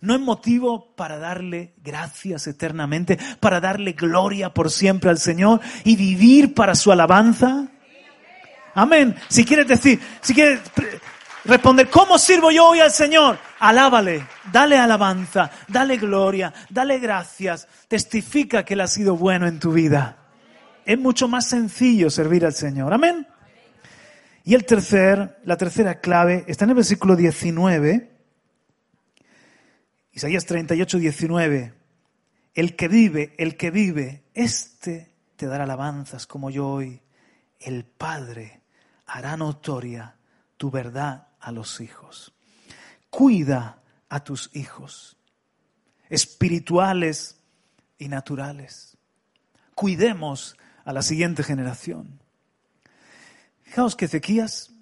[0.00, 5.96] no es motivo para darle gracias eternamente, para darle gloria por siempre al Señor y
[5.96, 7.68] vivir para su alabanza.
[8.74, 9.16] Amén.
[9.28, 10.60] Si quieres decir, si quieres
[11.44, 13.38] responder, ¿cómo sirvo yo hoy al Señor?
[13.58, 19.72] Alábale, dale alabanza, dale gloria, dale gracias, testifica que Él ha sido bueno en tu
[19.72, 20.16] vida.
[20.84, 22.94] Es mucho más sencillo servir al Señor.
[22.94, 23.26] Amén.
[24.44, 28.17] Y el tercer, la tercera clave está en el versículo 19
[30.18, 31.74] Isaías 38, 19.
[32.52, 37.00] El que vive, el que vive, este te dará alabanzas como yo hoy.
[37.60, 38.62] El Padre
[39.06, 40.16] hará notoria
[40.56, 42.34] tu verdad a los hijos.
[43.10, 45.16] Cuida a tus hijos,
[46.08, 47.38] espirituales
[47.96, 48.98] y naturales.
[49.76, 52.20] Cuidemos a la siguiente generación.
[53.62, 54.72] Fijaos que Ezequías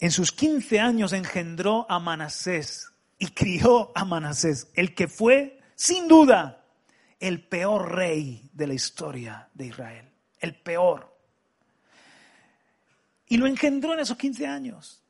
[0.00, 6.08] en sus 15 años engendró a Manasés, y crió a Manasés, el que fue, sin
[6.08, 6.64] duda,
[7.20, 10.10] el peor rey de la historia de Israel.
[10.38, 11.16] El peor.
[13.28, 15.02] Y lo engendró en esos 15 años.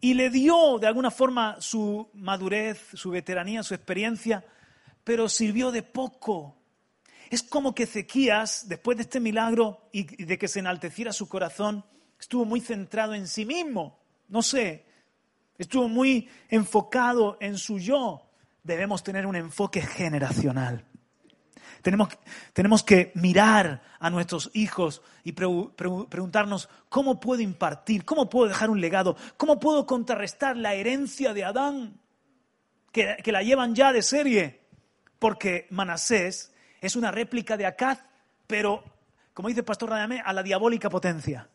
[0.00, 4.44] Y le dio de alguna forma su madurez, su veteranía, su experiencia,
[5.04, 6.56] pero sirvió de poco.
[7.28, 11.84] Es como que Ezequías, después de este milagro y de que se enalteciera su corazón,
[12.18, 14.00] estuvo muy centrado en sí mismo.
[14.28, 14.86] No sé,
[15.60, 18.26] estuvo muy enfocado en su yo.
[18.62, 20.86] Debemos tener un enfoque generacional.
[21.82, 22.08] Tenemos,
[22.54, 28.80] tenemos que mirar a nuestros hijos y preguntarnos cómo puedo impartir, cómo puedo dejar un
[28.80, 32.00] legado, cómo puedo contrarrestar la herencia de Adán,
[32.90, 34.60] que, que la llevan ya de serie.
[35.18, 38.00] Porque Manasés es una réplica de Acaz,
[38.46, 38.82] pero,
[39.34, 41.48] como dice pastor Radamé, a la diabólica potencia.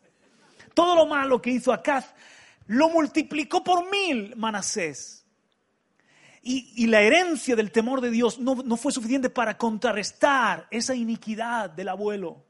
[0.74, 2.14] Todo lo malo que hizo Acaz
[2.66, 5.24] lo multiplicó por mil Manasés.
[6.48, 11.88] Y, la herencia del temor de Dios no, fue suficiente para contrarrestar esa iniquidad del
[11.88, 12.44] abuelo.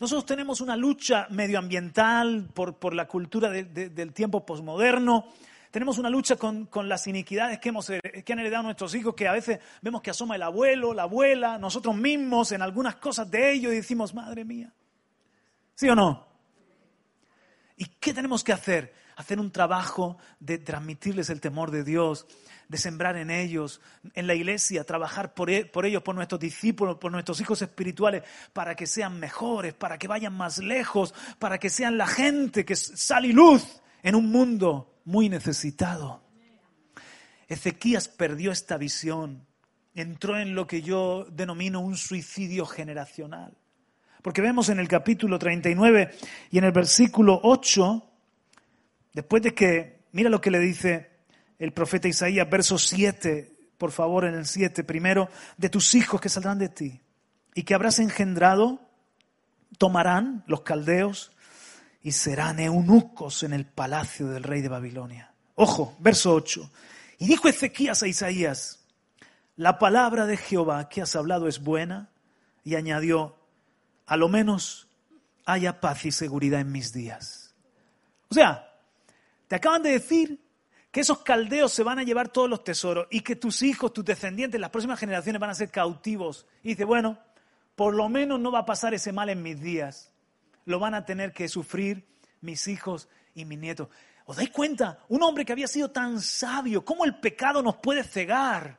[0.00, 5.26] Nosotros tenemos una lucha medioambiental por, la cultura del tiempo posmoderno.
[5.70, 9.32] Tenemos una lucha con, las iniquidades que, hemos, que han heredado nuestros hijos, que a
[9.32, 13.72] veces vemos que asoma el abuelo, la abuela, nosotros mismos en algunas cosas de ellos
[13.72, 14.72] y decimos, madre mía.
[15.76, 16.29] ¿Sí o no?
[17.80, 19.00] ¿Y qué tenemos que hacer?
[19.20, 22.26] hacer un trabajo de transmitirles el temor de Dios,
[22.68, 23.82] de sembrar en ellos,
[24.14, 28.22] en la iglesia, trabajar por, e, por, ellos, por nuestros discípulos, por nuestros hijos espirituales,
[28.54, 32.76] para que sean mejores, para que vayan más lejos, para que sean la gente que
[32.76, 36.22] sale luz en un mundo muy necesitado.
[37.46, 39.46] Ezequías perdió esta visión,
[39.94, 43.54] entró en lo que yo denomino un suicidio generacional.
[44.22, 46.10] Porque vemos en el capítulo 39
[46.50, 48.10] y en el versículo 8,
[49.12, 51.10] Después de que, mira lo que le dice
[51.58, 56.28] el profeta Isaías, verso 7, por favor, en el 7, primero, de tus hijos que
[56.28, 57.00] saldrán de ti
[57.54, 58.80] y que habrás engendrado,
[59.78, 61.32] tomarán los caldeos
[62.02, 65.34] y serán eunucos en el palacio del rey de Babilonia.
[65.56, 66.70] Ojo, verso 8.
[67.18, 68.86] Y dijo Ezequías a Isaías,
[69.56, 72.10] la palabra de Jehová que has hablado es buena,
[72.62, 73.36] y añadió,
[74.10, 74.88] a lo menos
[75.46, 77.54] haya paz y seguridad en mis días.
[78.28, 78.68] O sea,
[79.46, 80.44] te acaban de decir
[80.90, 84.04] que esos caldeos se van a llevar todos los tesoros y que tus hijos, tus
[84.04, 86.44] descendientes, las próximas generaciones van a ser cautivos.
[86.64, 87.20] Y dice, bueno,
[87.76, 90.12] por lo menos no va a pasar ese mal en mis días.
[90.64, 92.04] Lo van a tener que sufrir
[92.40, 93.90] mis hijos y mis nietos.
[94.24, 94.98] ¿Os dais cuenta?
[95.08, 98.76] Un hombre que había sido tan sabio, ¿cómo el pecado nos puede cegar?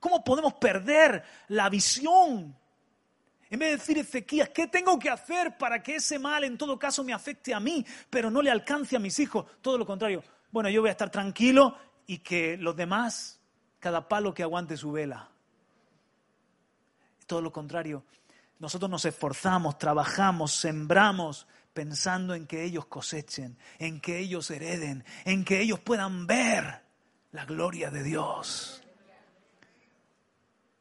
[0.00, 2.56] ¿Cómo podemos perder la visión?
[3.48, 6.78] En vez de decir Ezequías, ¿qué tengo que hacer para que ese mal en todo
[6.78, 9.46] caso me afecte a mí, pero no le alcance a mis hijos?
[9.60, 10.22] Todo lo contrario.
[10.50, 13.40] Bueno, yo voy a estar tranquilo y que los demás,
[13.78, 15.30] cada palo que aguante su vela.
[17.26, 18.04] Todo lo contrario.
[18.58, 25.44] Nosotros nos esforzamos, trabajamos, sembramos, pensando en que ellos cosechen, en que ellos hereden, en
[25.44, 26.82] que ellos puedan ver
[27.32, 28.82] la gloria de Dios.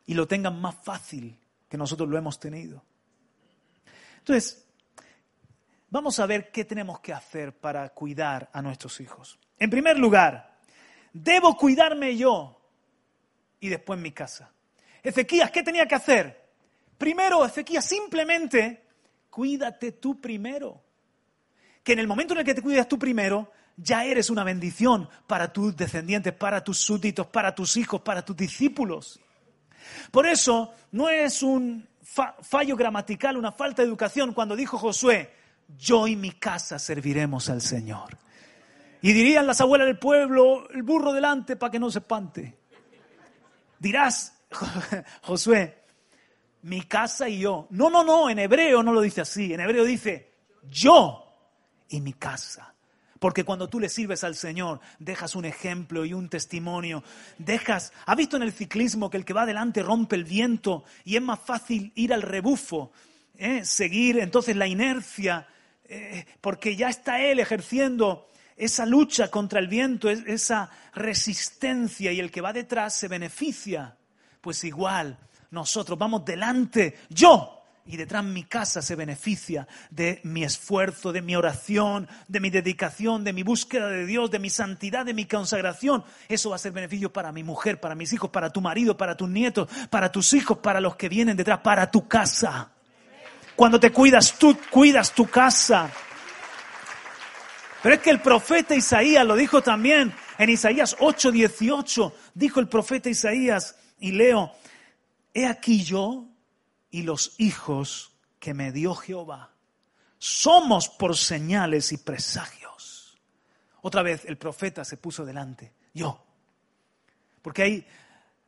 [0.08, 1.38] Y lo tengan más fácil
[1.78, 2.84] nosotros lo hemos tenido.
[4.20, 4.66] Entonces,
[5.90, 9.40] vamos a ver qué tenemos que hacer para cuidar a nuestros hijos.
[9.60, 10.58] En primer lugar,
[11.14, 12.60] debo cuidarme yo
[13.60, 14.52] y después mi casa.
[15.04, 16.50] Ezequías, ¿qué tenía que hacer?
[16.98, 18.88] Primero, Ezequías, simplemente
[19.30, 20.82] cuídate tú primero.
[21.84, 25.10] Que en el momento en el que te cuidas tú primero, ya eres una bendición
[25.28, 29.20] para tus descendientes, para tus súbditos, para tus hijos, para tus discípulos.
[30.12, 31.88] Por eso no es un
[32.42, 35.34] fallo gramatical, una falta de educación cuando dijo Josué,
[35.78, 38.18] yo y mi casa serviremos al Señor.
[39.02, 42.58] Y dirían las abuelas del pueblo, el burro delante para que no se espante.
[43.80, 44.36] Dirás,
[45.22, 45.84] Josué,
[46.64, 47.68] mi casa y yo.
[47.72, 49.54] No, no, no, en hebreo no lo dice así.
[49.54, 51.26] En hebreo dice, yo
[51.90, 52.75] y mi casa.
[53.20, 57.04] Porque cuando tú le sirves al Señor, dejas un ejemplo y un testimonio.
[57.38, 61.16] Dejas, ¿ha visto en el ciclismo que el que va adelante rompe el viento y
[61.16, 62.92] es más fácil ir al rebufo?
[63.38, 63.64] ¿eh?
[63.64, 65.48] Seguir entonces la inercia,
[65.86, 72.32] eh, porque ya está él ejerciendo esa lucha contra el viento, esa resistencia y el
[72.32, 73.98] que va detrás se beneficia.
[74.42, 75.18] Pues igual,
[75.52, 81.36] nosotros vamos delante, yo y detrás mi casa se beneficia de mi esfuerzo, de mi
[81.36, 86.04] oración, de mi dedicación, de mi búsqueda de Dios, de mi santidad, de mi consagración.
[86.28, 89.16] Eso va a ser beneficio para mi mujer, para mis hijos, para tu marido, para
[89.16, 92.72] tus nietos, para tus hijos, para los que vienen detrás, para tu casa.
[93.56, 95.92] Cuando te cuidas, tú cuidas tu casa.
[97.84, 102.14] Pero es que el profeta Isaías lo dijo también en Isaías 8:18.
[102.34, 104.52] Dijo el profeta Isaías, y leo,
[105.34, 106.35] he aquí yo
[106.96, 109.52] y los hijos que me dio Jehová.
[110.18, 113.20] Somos por señales y presagios.
[113.82, 116.26] Otra vez el profeta se puso delante, yo.
[117.42, 117.88] Porque hay,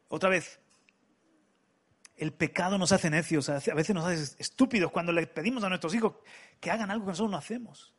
[0.07, 0.61] otra vez,
[2.15, 5.93] el pecado nos hace necios, a veces nos hace estúpidos cuando le pedimos a nuestros
[5.93, 6.13] hijos
[6.61, 7.93] que hagan algo que nosotros no hacemos.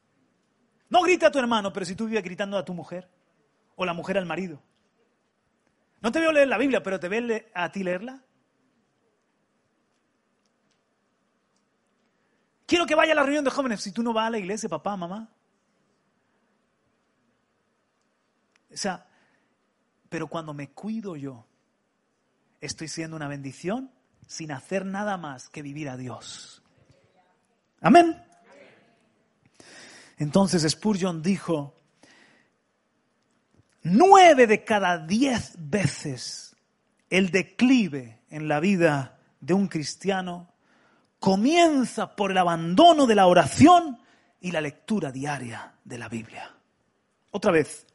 [0.89, 3.07] No grita a tu hermano, pero si tú vives gritando a tu mujer
[3.77, 4.63] o la mujer al marido.
[6.01, 8.25] No te veo leer la Biblia, pero te veo a ti leerla.
[12.69, 13.81] Quiero que vaya a la reunión de jóvenes.
[13.81, 15.27] Si tú no vas a la iglesia, papá, mamá.
[18.71, 19.07] O sea,
[20.11, 21.47] pero cuando me cuido yo,
[22.61, 23.91] estoy siendo una bendición
[24.27, 26.63] sin hacer nada más que vivir a Dios.
[27.81, 28.23] Amén.
[30.19, 31.75] Entonces Spurgeon dijo,
[33.83, 36.55] Nueve de cada diez veces
[37.09, 40.53] el declive en la vida de un cristiano
[41.19, 43.99] comienza por el abandono de la oración
[44.41, 46.55] y la lectura diaria de la Biblia.
[47.31, 47.87] Otra vez,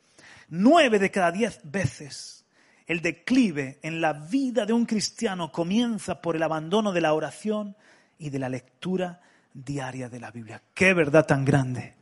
[0.50, 2.46] nueve de cada diez veces
[2.86, 7.76] el declive en la vida de un cristiano comienza por el abandono de la oración
[8.18, 9.22] y de la lectura
[9.54, 10.62] diaria de la Biblia.
[10.74, 11.96] Qué verdad tan grande.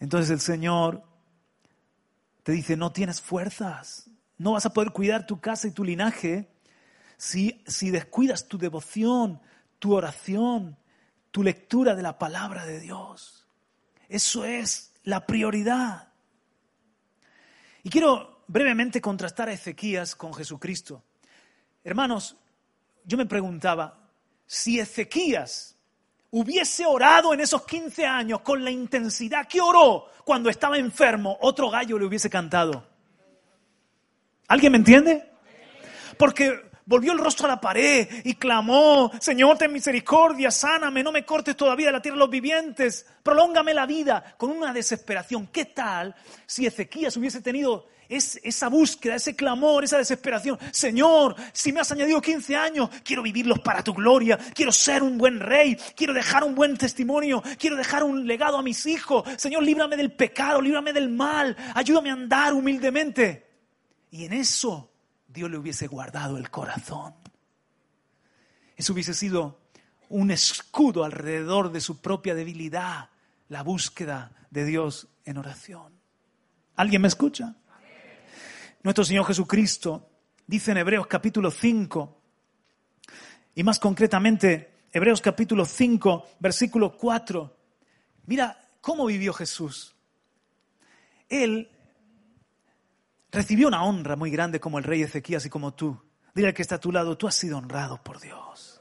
[0.00, 1.02] Entonces el Señor
[2.42, 6.48] te dice, no tienes fuerzas, no vas a poder cuidar tu casa y tu linaje
[7.16, 9.40] si, descuidas tu devoción,
[9.78, 10.76] tu oración,
[11.30, 13.46] tu lectura de la palabra de Dios.
[14.08, 16.12] Eso es la prioridad.
[17.82, 21.02] Y quiero brevemente contrastar a Ezequías con Jesucristo.
[21.82, 22.36] Hermanos,
[23.04, 23.98] yo me preguntaba,
[24.46, 25.76] si Ezequías
[26.30, 31.70] hubiese orado en esos 15 años con la intensidad que oró cuando estaba enfermo, otro
[31.70, 32.86] gallo le hubiese cantado.
[34.48, 35.30] ¿Alguien me entiende?
[36.18, 41.24] Porque volvió el rostro a la pared y clamó, Señor, ten misericordia, sáname, no me
[41.24, 45.48] cortes todavía la tierra de los vivientes, prolóngame la vida, con una desesperación.
[45.48, 46.14] ¿Qué tal
[46.46, 50.58] si Ezequías hubiese tenido es esa búsqueda, ese clamor, esa desesperación.
[50.70, 55.18] Señor, si me has añadido 15 años, quiero vivirlos para tu gloria, quiero ser un
[55.18, 59.28] buen rey, quiero dejar un buen testimonio, quiero dejar un legado a mis hijos.
[59.36, 63.44] Señor, líbrame del pecado, líbrame del mal, ayúdame a andar humildemente.
[64.10, 64.92] Y en eso
[65.36, 67.14] Dios le hubiese guardado el corazón.
[68.74, 69.60] Eso hubiese sido
[70.08, 73.10] un escudo alrededor de su propia debilidad,
[73.50, 75.92] la búsqueda de Dios en oración.
[76.76, 77.54] ¿Alguien me escucha?
[78.82, 80.08] Nuestro Señor Jesucristo
[80.46, 82.22] dice en Hebreos capítulo 5,
[83.56, 87.56] y más concretamente Hebreos capítulo 5, versículo 4,
[88.24, 89.94] mira cómo vivió Jesús.
[91.28, 91.70] Él
[93.36, 96.00] recibió una honra muy grande como el rey Ezequías y como tú.
[96.34, 98.80] Dile al que está a tu lado, tú has sido honrado por Dios.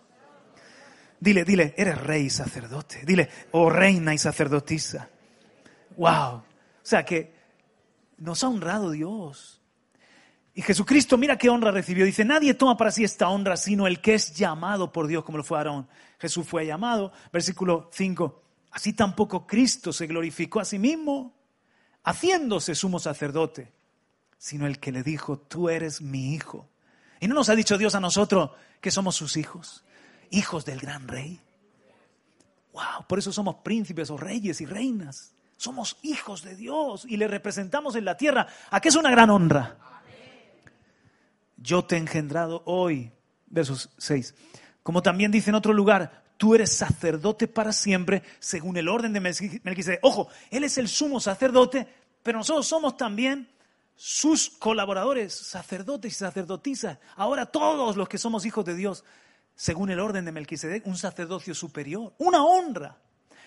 [1.20, 3.03] Dile, dile, eres rey y sacerdote.
[3.06, 5.10] Dile, oh reina y sacerdotisa.
[5.97, 6.36] Wow.
[6.36, 6.43] O
[6.82, 7.36] sea que
[8.18, 9.62] nos ha honrado Dios.
[10.53, 12.06] Y Jesucristo, mira qué honra recibió.
[12.06, 15.38] Dice, nadie toma para sí esta honra sino el que es llamado por Dios, como
[15.38, 15.89] lo fue Aarón.
[16.18, 17.12] Jesús fue llamado.
[17.34, 18.41] Versículo 5.
[18.72, 21.34] Así tampoco Cristo se glorificó a sí mismo,
[22.03, 23.75] haciéndose sumo sacerdote,
[24.46, 26.70] sino el que le dijo, tú eres mi hijo.
[27.20, 29.84] Y no nos ha dicho Dios a nosotros que somos sus hijos,
[30.30, 31.41] hijos del gran rey.
[32.72, 35.34] Wow, por eso somos príncipes o reyes y reinas.
[35.58, 38.46] Somos hijos de Dios y le representamos en la tierra.
[38.70, 39.78] ¿A qué es una gran honra?
[41.58, 43.12] yo te he engendrado hoy.
[43.48, 44.36] Versos 6.
[44.84, 49.22] Como también dice en otro lugar, tú eres sacerdote para siempre según el orden de
[49.22, 50.02] Melquisedec.
[50.04, 51.88] Ojo, él es el sumo sacerdote,
[52.22, 53.55] pero nosotros somos también
[53.96, 57.00] sus colaboradores, sacerdotes y sacerdotisas.
[57.16, 59.04] Ahora todos los que somos hijos de Dios,
[59.56, 62.98] según el orden de Melquisedec, un sacerdocio superior, una honra.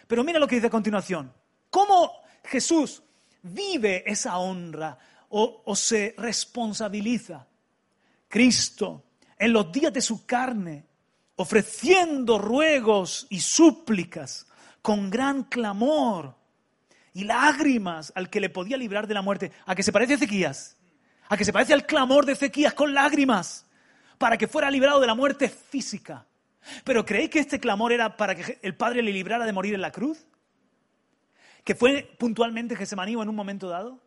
[0.07, 1.33] Pero mira lo que dice a continuación.
[1.71, 3.03] ¿Cómo Jesús
[3.43, 7.47] vive esa honra o, o se responsabiliza?
[8.29, 9.05] Cristo
[9.39, 10.85] en los días de su carne,
[11.37, 14.47] ofreciendo ruegos y súplicas
[14.83, 16.38] con gran clamor
[17.15, 19.53] y lágrimas al que le podía librar de la muerte.
[19.67, 20.77] ¿A que se parece a Ezequías?
[21.29, 23.67] ¿A que se parece al clamor de Ezequías con lágrimas
[24.19, 26.27] para que fuera librado de la muerte física?
[26.85, 29.81] ¿Pero creéis que este clamor era para que el Padre le librara de morir en
[29.81, 30.27] la cruz?
[31.65, 34.01] ¿Que fue puntualmente Gesemaní en un momento dado?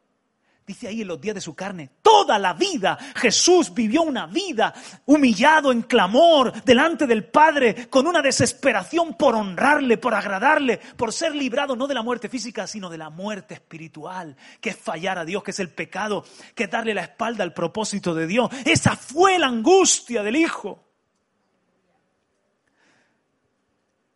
[0.66, 4.74] Dice ahí en los días de su carne, toda la vida Jesús vivió una vida
[5.06, 11.36] humillado en clamor delante del Padre, con una desesperación por honrarle, por agradarle, por ser
[11.36, 15.26] librado no de la muerte física, sino de la muerte espiritual, que es fallar a
[15.26, 18.50] Dios, que es el pecado, que es darle la espalda al propósito de Dios.
[18.64, 20.86] Esa fue la angustia del Hijo.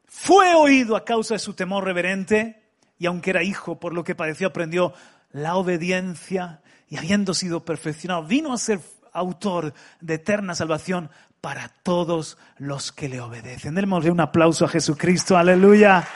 [0.05, 2.65] Fue oído a causa de su temor reverente
[2.97, 4.93] y aunque era hijo, por lo que padeció, aprendió
[5.35, 8.79] la obediencia y habiendo sido perfeccionado, vino a ser
[9.11, 11.09] autor de eterna salvación
[11.41, 13.75] para todos los que le obedecen.
[13.75, 15.37] Démosle un aplauso a Jesucristo.
[15.37, 16.07] Aleluya.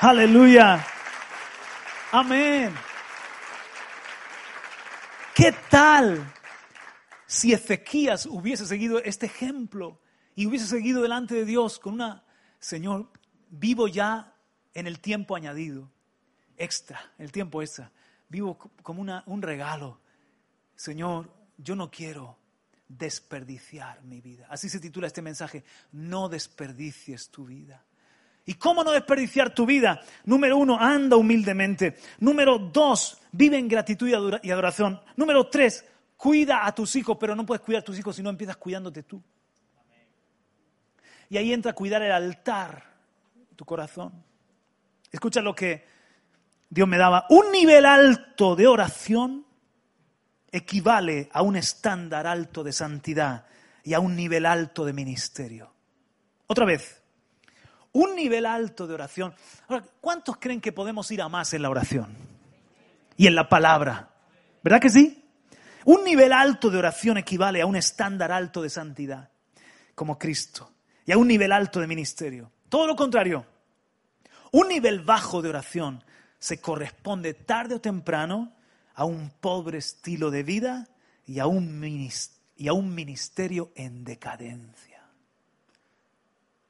[0.00, 0.84] Aleluya.
[2.10, 2.74] Amén.
[5.32, 6.32] ¿Qué tal
[7.26, 10.00] si Ezequías hubiese seguido este ejemplo
[10.34, 12.24] y hubiese seguido delante de Dios con una,
[12.58, 13.08] Señor,
[13.50, 14.34] vivo ya
[14.74, 15.92] en el tiempo añadido,
[16.56, 17.92] extra, el tiempo extra
[18.28, 20.00] vivo como un regalo.
[20.74, 22.38] Señor, yo no quiero
[22.88, 24.46] desperdiciar mi vida.
[24.48, 27.84] Así se titula este mensaje, no desperdicies tu vida.
[28.44, 30.00] ¿Y cómo no desperdiciar tu vida?
[30.24, 31.96] Número uno, anda humildemente.
[32.20, 34.08] Número dos, vive en gratitud
[34.42, 35.00] y adoración.
[35.16, 35.84] Número tres,
[36.16, 39.02] cuida a tus hijos, pero no puedes cuidar a tus hijos si no empiezas cuidándote
[39.02, 39.20] tú.
[41.28, 42.84] Y ahí entra cuidar el altar,
[43.56, 44.12] tu corazón.
[45.10, 45.95] Escucha lo que
[46.68, 47.26] Dios me daba.
[47.30, 49.46] Un nivel alto de oración
[50.50, 53.46] equivale a un estándar alto de santidad
[53.84, 55.72] y a un nivel alto de ministerio.
[56.46, 57.02] Otra vez,
[57.92, 59.34] un nivel alto de oración.
[59.68, 62.14] Ahora, ¿cuántos creen que podemos ir a más en la oración?
[63.16, 64.10] Y en la palabra.
[64.62, 65.24] ¿Verdad que sí?
[65.84, 69.30] Un nivel alto de oración equivale a un estándar alto de santidad,
[69.94, 70.72] como Cristo,
[71.04, 72.50] y a un nivel alto de ministerio.
[72.68, 73.46] Todo lo contrario.
[74.52, 76.02] Un nivel bajo de oración
[76.38, 78.52] se corresponde tarde o temprano
[78.94, 80.88] a un pobre estilo de vida
[81.26, 82.10] y a un,
[82.56, 84.96] y a un ministerio en decadencia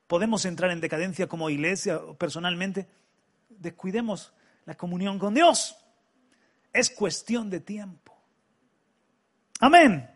[0.07, 2.87] podemos entrar en decadencia como iglesia o personalmente,
[3.49, 4.33] descuidemos
[4.65, 5.77] la comunión con Dios.
[6.73, 8.17] Es cuestión de tiempo.
[9.61, 10.11] Amén.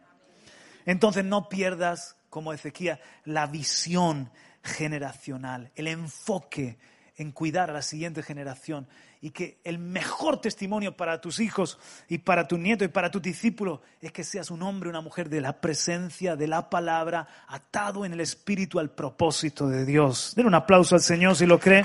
[0.85, 4.31] Entonces no pierdas, como Ezequiel, la visión
[4.63, 6.79] generacional, el enfoque
[7.17, 8.87] en cuidar a la siguiente generación
[9.23, 13.21] y que el mejor testimonio para tus hijos y para tu nieto y para tu
[13.21, 18.05] discípulo es que seas un hombre, una mujer de la presencia, de la palabra, atado
[18.05, 20.33] en el espíritu al propósito de Dios.
[20.37, 21.85] Den un aplauso al Señor si lo cree.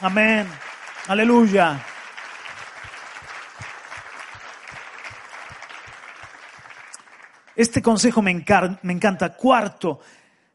[0.00, 0.48] Amén.
[1.06, 1.84] Aleluya.
[7.54, 8.44] Este consejo me,
[8.82, 9.36] me encanta.
[9.36, 10.00] Cuarto,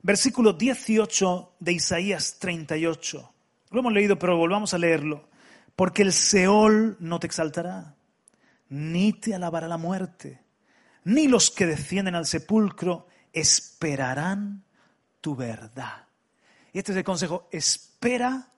[0.02, 3.34] versículo 18 de Isaías 38.
[3.70, 5.30] Lo hemos leído, pero volvamos a leerlo.
[5.78, 7.94] Porque el Seol no te exaltará,
[8.68, 10.42] ni te alabará la muerte,
[11.04, 14.64] ni los que descienden al sepulcro esperarán
[15.22, 16.08] tu verdad.
[16.74, 18.50] Y este es el consejo, espera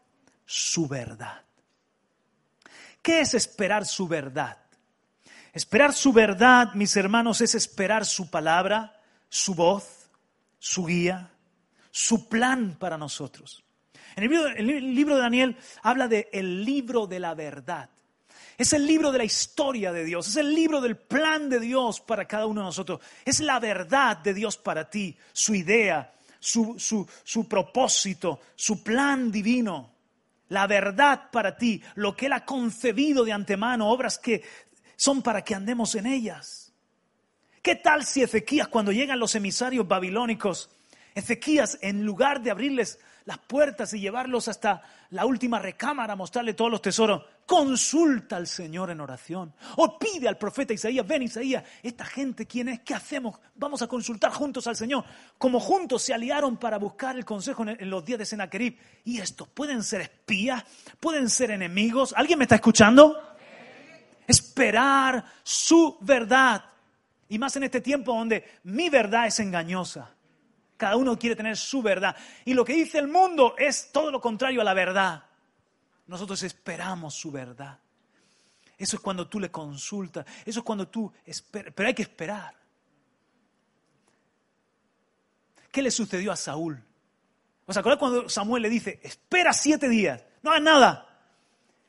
[0.46, 1.44] su verdad.
[3.02, 4.58] ¿Qué es esperar su verdad?
[5.52, 8.98] Esperar su verdad, mis hermanos, es esperar su palabra,
[9.28, 10.10] su voz,
[10.58, 11.34] su guía,
[11.92, 13.62] su plan para nosotros.
[14.16, 17.90] En el libro, de Daniel habla de el libro de la verdad.
[18.58, 22.02] Es el libro de la historia de Dios, es el libro del plan de Dios
[22.02, 23.00] para cada uno de nosotros.
[23.24, 29.94] Es la verdad de Dios para ti, su idea, su, su propósito, su plan divino.
[30.50, 34.44] La verdad para ti, lo que Él ha concebido de antemano, obras que
[34.96, 36.74] son para que andemos en ellas.
[37.62, 40.70] ¿Qué tal si Ezequías, cuando llegan los emisarios babilónicos,
[41.16, 43.00] Ezequías, en lugar de abrirles
[43.30, 47.22] las puertas y llevarlos hasta la última recámara, mostrarle todos los tesoros.
[47.46, 49.54] Consulta al Señor en oración.
[49.76, 52.80] O pide al profeta Isaías, ven Isaías, esta gente, ¿quién es?
[52.80, 53.40] ¿Qué hacemos?
[53.54, 55.06] Vamos a consultar juntos al Señor.
[55.38, 58.80] Como juntos se aliaron para buscar el consejo en los días de Sennacherib.
[59.06, 60.64] Y estos pueden ser espías,
[61.00, 62.16] pueden ser enemigos.
[62.18, 63.38] ¿Alguien me está escuchando?
[64.26, 66.66] Esperar su verdad.
[67.28, 70.16] Y más en este tiempo donde mi verdad es engañosa.
[70.80, 72.16] Cada uno quiere tener su verdad.
[72.46, 75.26] Y lo que dice el mundo es todo lo contrario a la verdad.
[76.08, 77.78] Nosotros esperamos su verdad.
[78.78, 80.26] Eso es cuando tú le consultas.
[80.46, 81.74] Eso es cuando tú esperas.
[81.76, 82.56] Pero hay que esperar.
[85.70, 86.82] ¿Qué le sucedió a Saúl?
[87.66, 91.06] ¿Os acordáis cuando Samuel le dice, espera siete días, no hagas nada?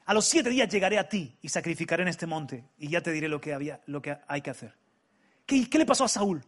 [0.05, 3.12] A los siete días llegaré a ti y sacrificaré en este monte y ya te
[3.12, 4.74] diré lo que, había, lo que hay que hacer.
[5.47, 6.45] ¿Qué, ¿Qué le pasó a Saúl?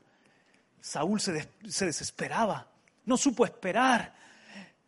[0.82, 2.66] Saúl se, desesperaba,
[3.04, 4.12] no supo esperar,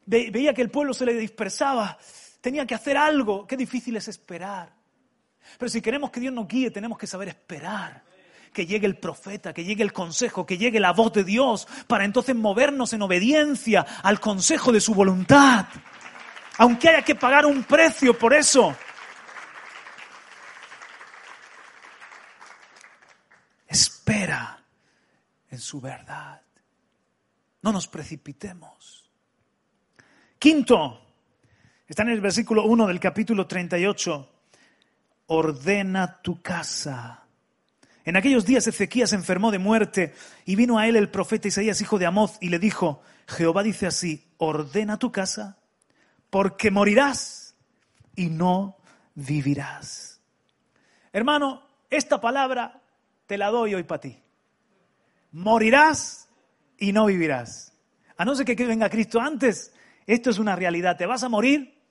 [0.04, 1.96] veía que el pueblo se le dispersaba,
[2.40, 4.72] tenía que hacer algo, qué difícil es esperar.
[5.56, 8.02] Pero si queremos que Dios nos guíe, tenemos que saber esperar.
[8.52, 12.04] Que llegue el profeta, que llegue el consejo, que llegue la voz de Dios, para
[12.04, 15.66] entonces movernos en obediencia al consejo de su voluntad.
[16.58, 18.76] Aunque haya que pagar un precio por eso.
[23.68, 24.63] Espera
[25.54, 26.42] en su verdad.
[27.62, 29.10] No nos precipitemos.
[30.38, 31.00] Quinto,
[31.86, 34.30] está en el versículo 1 del capítulo 38.
[35.28, 37.22] Ordena tu casa.
[38.04, 40.12] En aquellos días Ezequías se enfermó de muerte
[40.44, 43.86] y vino a él el profeta Isaías, hijo de Amoz, y le dijo, Jehová dice
[43.86, 45.56] así, ordena tu casa,
[46.28, 47.54] porque morirás
[48.14, 48.76] y no
[49.14, 50.20] vivirás.
[51.12, 52.82] Hermano, esta palabra
[53.26, 54.23] te la doy hoy para ti
[55.34, 56.28] morirás
[56.78, 57.72] y no vivirás.
[58.16, 59.72] A no ser que venga Cristo antes,
[60.06, 60.96] esto es una realidad.
[60.96, 61.82] Te vas a morir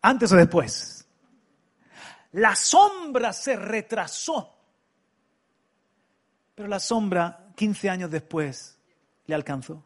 [0.00, 1.06] antes o después.
[2.32, 4.56] La sombra se retrasó,
[6.54, 8.78] pero la sombra 15 años después
[9.26, 9.84] le alcanzó.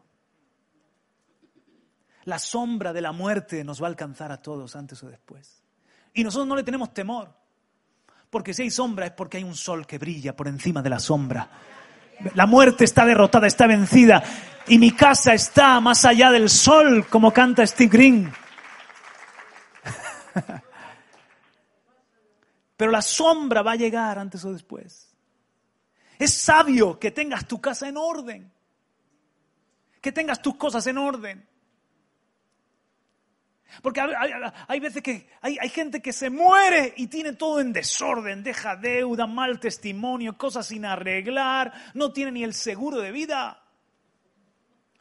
[2.25, 5.63] La sombra de la muerte nos va a alcanzar a todos antes o después.
[6.13, 7.33] Y nosotros no le tenemos temor.
[8.29, 10.99] Porque si hay sombra es porque hay un sol que brilla por encima de la
[10.99, 11.49] sombra.
[12.33, 14.23] La muerte está derrotada, está vencida.
[14.67, 18.33] Y mi casa está más allá del sol, como canta Steve Green.
[22.77, 25.15] Pero la sombra va a llegar antes o después.
[26.19, 28.51] Es sabio que tengas tu casa en orden.
[30.01, 31.47] Que tengas tus cosas en orden.
[33.81, 34.01] Porque
[34.67, 38.75] hay, veces que hay, hay, gente que se muere y tiene todo en desorden, deja
[38.75, 43.61] deuda, mal testimonio, cosas sin arreglar, no tiene ni el seguro de vida.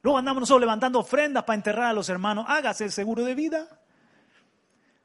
[0.03, 2.45] Luego andamos nosotros levantando ofrendas para enterrar a los hermanos.
[2.49, 3.67] Hágase el seguro de vida.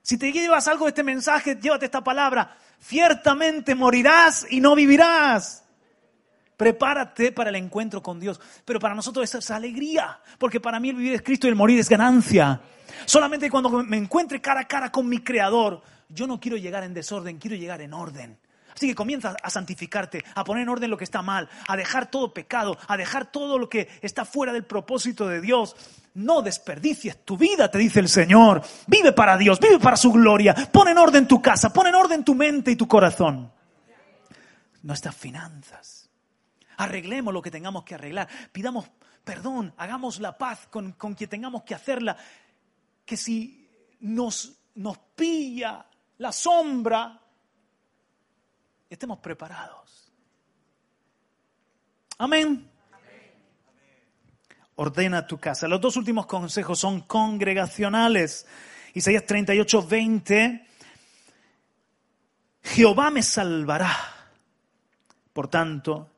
[0.03, 2.55] Si te llevas algo de este mensaje, llévate esta palabra.
[2.79, 5.63] Ciertamente morirás y no vivirás.
[6.61, 8.39] Prepárate para el encuentro con Dios.
[8.63, 11.79] Pero para nosotros es alegría, porque para mí el vivir es Cristo y el morir
[11.79, 12.61] es ganancia.
[13.05, 16.93] Solamente cuando me encuentre cara a cara con mi Creador, yo no quiero llegar en
[16.93, 18.37] desorden, quiero llegar en orden.
[18.75, 22.11] Así que comienza a santificarte, a poner en orden lo que está mal, a dejar
[22.11, 25.75] todo pecado, a dejar todo lo que está fuera del propósito de Dios.
[26.13, 28.61] No desperdicies tu vida, te dice el Señor.
[28.85, 30.53] Vive para Dios, vive para su gloria.
[30.71, 33.51] Pon en orden tu casa, pon en orden tu mente y tu corazón.
[34.83, 36.10] Nuestras finanzas.
[36.81, 38.27] Arreglemos lo que tengamos que arreglar.
[38.51, 38.89] Pidamos
[39.23, 42.17] perdón, hagamos la paz con, con quien tengamos que hacerla
[43.05, 43.69] que si
[44.01, 45.85] nos, nos pilla
[46.17, 47.19] la sombra,
[48.89, 50.11] estemos preparados.
[52.17, 52.69] Amén.
[54.75, 55.67] Ordena tu casa.
[55.67, 58.47] Los dos últimos consejos son congregacionales.
[58.93, 60.67] Isaías 38, 20.
[62.63, 63.91] Jehová me salvará.
[65.33, 66.10] Por tanto,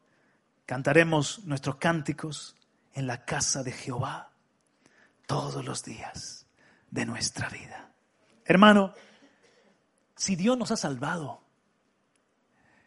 [0.65, 2.55] cantaremos nuestros cánticos
[2.93, 4.31] en la casa de Jehová
[5.25, 6.47] todos los días
[6.89, 7.91] de nuestra vida.
[8.45, 8.93] Hermano,
[10.15, 11.43] si Dios nos ha salvado,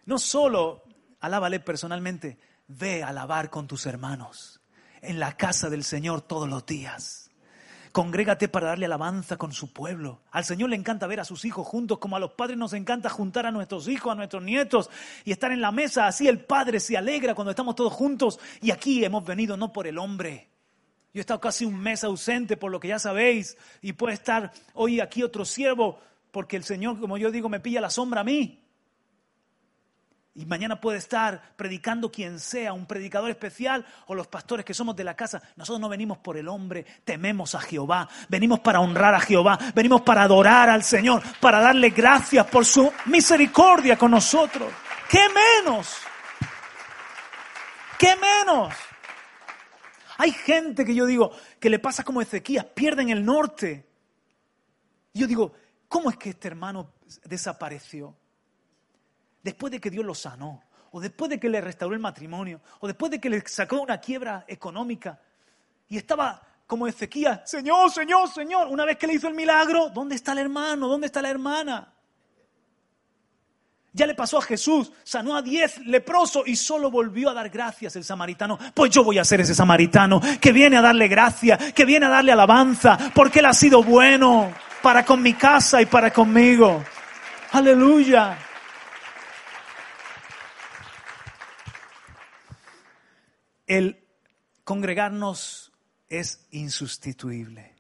[0.05, 0.85] no solo
[1.21, 4.61] alábale personalmente, ve a alabar con tus hermanos
[5.03, 7.31] en la casa del Señor todos los días.
[7.97, 10.21] Congrégate para darle alabanza con su pueblo.
[10.31, 13.09] Al Señor le encanta ver a sus hijos juntos, como a los padres nos encanta
[13.09, 14.91] juntar a nuestros hijos, a nuestros nietos
[15.25, 16.07] y estar en la mesa.
[16.07, 18.39] Así el Padre se alegra cuando estamos todos juntos.
[18.61, 20.51] Y aquí hemos venido no por el hombre,
[21.15, 24.53] yo he estado casi un mes ausente por lo que ya sabéis y puede estar
[24.75, 25.99] hoy aquí otro siervo
[26.33, 28.66] porque el Señor, como yo digo, me pilla la sombra a mí.
[30.37, 34.95] Y mañana puede estar predicando quien sea, un predicador especial o los pastores que somos
[34.95, 35.41] de la casa.
[35.57, 38.07] Nosotros no venimos por el hombre, tememos a Jehová.
[38.29, 42.93] Venimos para honrar a Jehová, venimos para adorar al Señor, para darle gracias por su
[43.07, 44.71] misericordia con nosotros.
[45.09, 45.97] ¿Qué menos?
[47.99, 48.75] ¿Qué menos?
[50.19, 53.87] Hay gente que yo digo que le pasa como Ezequías, pierden el norte.
[55.15, 55.55] Y yo digo,
[55.89, 56.93] ¿cómo es que este hermano
[57.25, 58.15] desapareció?
[59.47, 62.89] Después de que Dios lo sanó, o después de que le restauró el matrimonio, o
[62.89, 65.21] después de que le sacó una quiebra económica,
[65.89, 70.17] y estaba como Ezequías, Señor, Señor, Señor, una vez que le hizo el milagro, ¿dónde
[70.17, 70.89] está el hermano?
[70.89, 71.93] ¿Dónde está la hermana?
[73.93, 77.95] Ya le pasó a Jesús, sanó a diez leprosos y solo volvió a dar gracias
[77.95, 78.59] el samaritano.
[78.75, 82.09] Pues yo voy a ser ese samaritano que viene a darle gracia, que viene a
[82.09, 86.83] darle alabanza, porque Él ha sido bueno para con mi casa y para conmigo.
[87.53, 88.39] Aleluya.
[93.67, 94.05] El
[94.65, 95.73] congregarnos
[96.09, 97.75] es insustituible.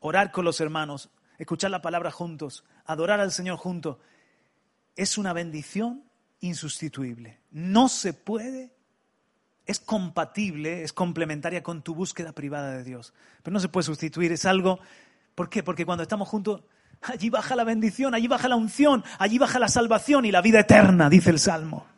[0.00, 3.98] Orar con los hermanos, escuchar la palabra juntos, adorar al Señor juntos,
[4.96, 6.04] es una bendición
[6.40, 7.40] insustituible.
[7.50, 8.72] No se puede,
[9.66, 14.32] es compatible, es complementaria con tu búsqueda privada de Dios, pero no se puede sustituir,
[14.32, 14.80] es algo,
[15.34, 15.62] ¿por qué?
[15.62, 16.62] Porque cuando estamos juntos,
[17.00, 20.60] allí baja la bendición, allí baja la unción, allí baja la salvación y la vida
[20.60, 21.91] eterna, dice el Salmo.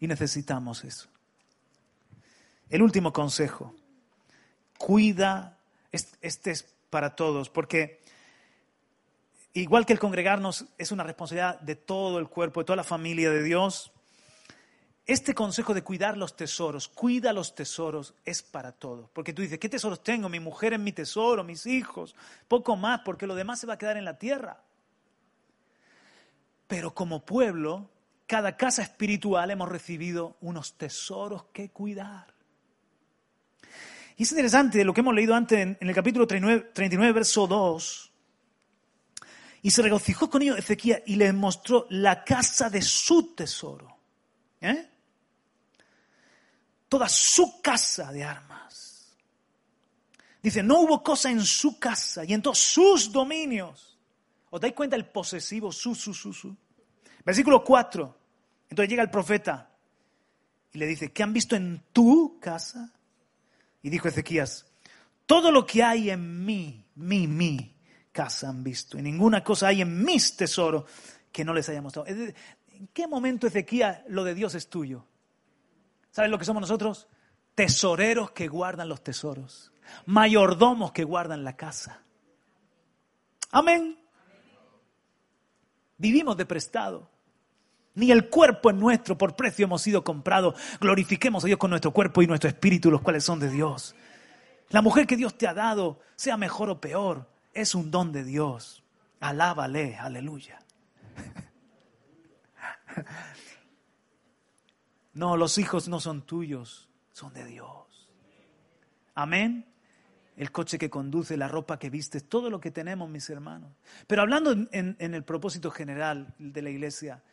[0.00, 1.08] Y necesitamos eso.
[2.70, 3.74] El último consejo,
[4.76, 5.58] cuida,
[5.92, 8.00] este es para todos, porque
[9.54, 13.30] igual que el congregarnos es una responsabilidad de todo el cuerpo, de toda la familia
[13.30, 13.92] de Dios,
[15.08, 19.08] este consejo de cuidar los tesoros, cuida los tesoros, es para todos.
[19.14, 20.28] Porque tú dices, ¿qué tesoros tengo?
[20.28, 22.14] Mi mujer es mi tesoro, mis hijos,
[22.46, 24.60] poco más, porque lo demás se va a quedar en la tierra.
[26.66, 27.88] Pero como pueblo,
[28.28, 32.26] cada casa espiritual hemos recibido unos tesoros que cuidar.
[34.18, 38.12] Y es interesante lo que hemos leído antes en, el capítulo 39, 39, verso 2.
[39.62, 43.96] Y se regocijó con ellos Ezequiel y les mostró la casa de su tesoro.
[44.60, 44.90] ¿Eh?
[46.86, 49.16] Toda su casa de armas.
[50.42, 53.98] Dice, no hubo cosa en su casa y en todos sus dominios.
[54.50, 56.54] ¿Os dais cuenta el posesivo su, su, su, su?
[57.24, 58.17] Versículo 4.
[58.68, 59.70] Entonces llega el profeta
[60.72, 62.92] y le dice, ¿qué han visto en tu casa?
[63.82, 64.66] Y dijo Ezequías,
[65.26, 67.74] todo lo que hay en mí, mi, mi
[68.12, 68.98] casa han visto.
[68.98, 70.84] Y ninguna cosa hay en mis tesoros
[71.32, 72.08] que no les haya mostrado.
[72.08, 75.04] ¿En qué momento Ezequías lo de Dios es tuyo?
[76.10, 77.08] ¿Sabes lo que somos nosotros?
[77.54, 79.72] Tesoreros que guardan los tesoros.
[80.06, 82.02] Mayordomos que guardan la casa.
[83.50, 83.98] Amén.
[85.96, 87.10] Vivimos de prestado.
[87.98, 90.54] Ni el cuerpo es nuestro, por precio hemos sido comprados.
[90.80, 93.96] Glorifiquemos a Dios con nuestro cuerpo y nuestro espíritu, los cuales son de Dios.
[94.70, 98.22] La mujer que Dios te ha dado, sea mejor o peor, es un don de
[98.22, 98.84] Dios.
[99.18, 100.60] Alábale, aleluya.
[105.14, 108.08] No, los hijos no son tuyos, son de Dios.
[109.16, 109.66] Amén.
[110.36, 113.72] El coche que conduce, la ropa que vistes, todo lo que tenemos, mis hermanos.
[114.06, 117.24] Pero hablando en, el propósito general de la iglesia,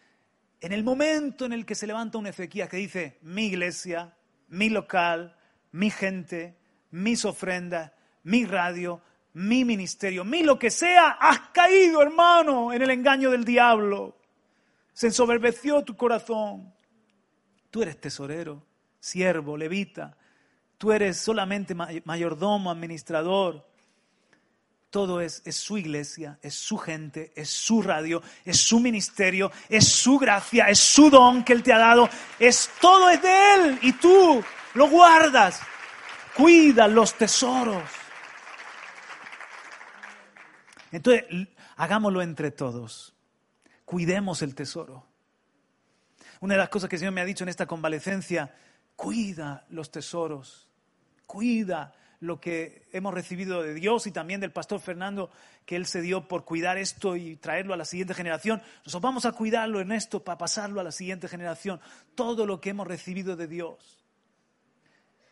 [0.62, 4.16] en el momento en el que se levanta un Ezequiel que dice, mi iglesia,
[4.47, 5.38] mi local,
[5.72, 6.58] mi gente,
[6.91, 7.91] mis ofrendas,
[8.24, 9.01] mi radio,
[9.34, 14.18] mi ministerio, mi lo que sea, has caído, hermano, en el engaño del diablo.
[14.93, 16.74] Se ensoberbeció tu corazón.
[17.70, 18.66] Tú eres tesorero,
[18.99, 20.18] siervo, levita.
[20.78, 23.68] Tú eres solamente mayordomo, administrador.
[24.95, 29.89] Todo es, es su iglesia, es su gente, es su radio, es su ministerio, es
[29.89, 32.07] su gracia, es su don que Él te ha dado.
[32.39, 34.41] Es todo es de Él y tú
[34.73, 35.59] lo guardas.
[36.33, 37.83] Cuida los tesoros.
[40.93, 41.25] Entonces,
[41.75, 43.13] hagámoslo entre todos.
[43.83, 45.05] Cuidemos el tesoro.
[46.39, 48.55] Una de las cosas que el Señor me ha dicho en esta convalecencia,
[48.95, 50.69] cuida los tesoros,
[51.25, 55.30] cuida lo que hemos recibido de Dios y también del pastor Fernando,
[55.66, 58.61] que él se dio por cuidar esto y traerlo a la siguiente generación.
[58.80, 61.80] Nosotros vamos a cuidarlo en esto para pasarlo a la siguiente generación.
[62.16, 64.03] Todo lo que hemos recibido de Dios.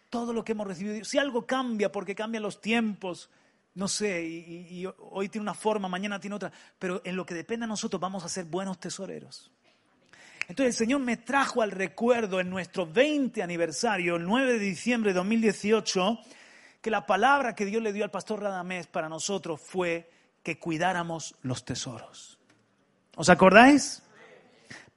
[0.10, 1.08] Todo lo que hemos recibido de Dios.
[1.08, 3.30] Si algo cambia porque cambian los tiempos,
[3.76, 7.66] no sé, y, hoy tiene una forma, mañana tiene otra, pero en lo que depende
[7.66, 9.52] de nosotros vamos a ser buenos tesoreros.
[10.48, 15.12] Entonces el Señor me trajo al recuerdo en nuestro 20 aniversario, el 9 de diciembre
[15.12, 16.20] de 2018,
[16.84, 20.12] que la palabra que Dios le dio al pastor Radamés para nosotros fue
[20.44, 22.38] que cuidáramos los tesoros.
[23.16, 24.04] ¿Os acordáis?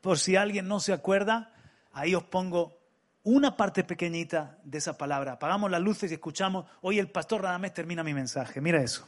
[0.00, 1.54] Por si alguien no se acuerda,
[1.92, 2.76] ahí os pongo
[3.22, 5.34] una parte pequeñita de esa palabra.
[5.34, 6.66] Apagamos las luces y escuchamos.
[6.82, 8.60] Hoy el pastor Radamés termina mi mensaje.
[8.60, 9.06] Mira eso.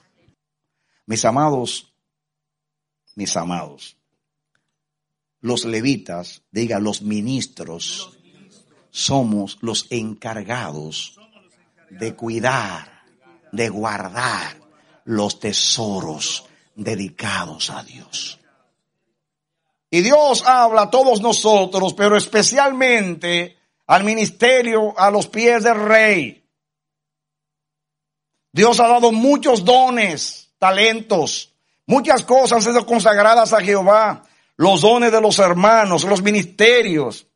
[1.04, 1.92] Mis amados,
[3.16, 3.96] mis amados,
[5.40, 8.16] los levitas, diga los ministros,
[8.90, 11.18] somos los encargados
[11.90, 13.02] de cuidar,
[13.52, 14.56] de guardar
[15.04, 18.38] los tesoros dedicados a Dios.
[19.90, 26.44] Y Dios habla a todos nosotros, pero especialmente al ministerio a los pies del rey.
[28.52, 31.54] Dios ha dado muchos dones, talentos,
[31.86, 34.24] muchas cosas han sido consagradas a Jehová.
[34.56, 37.27] Los dones de los hermanos, los ministerios,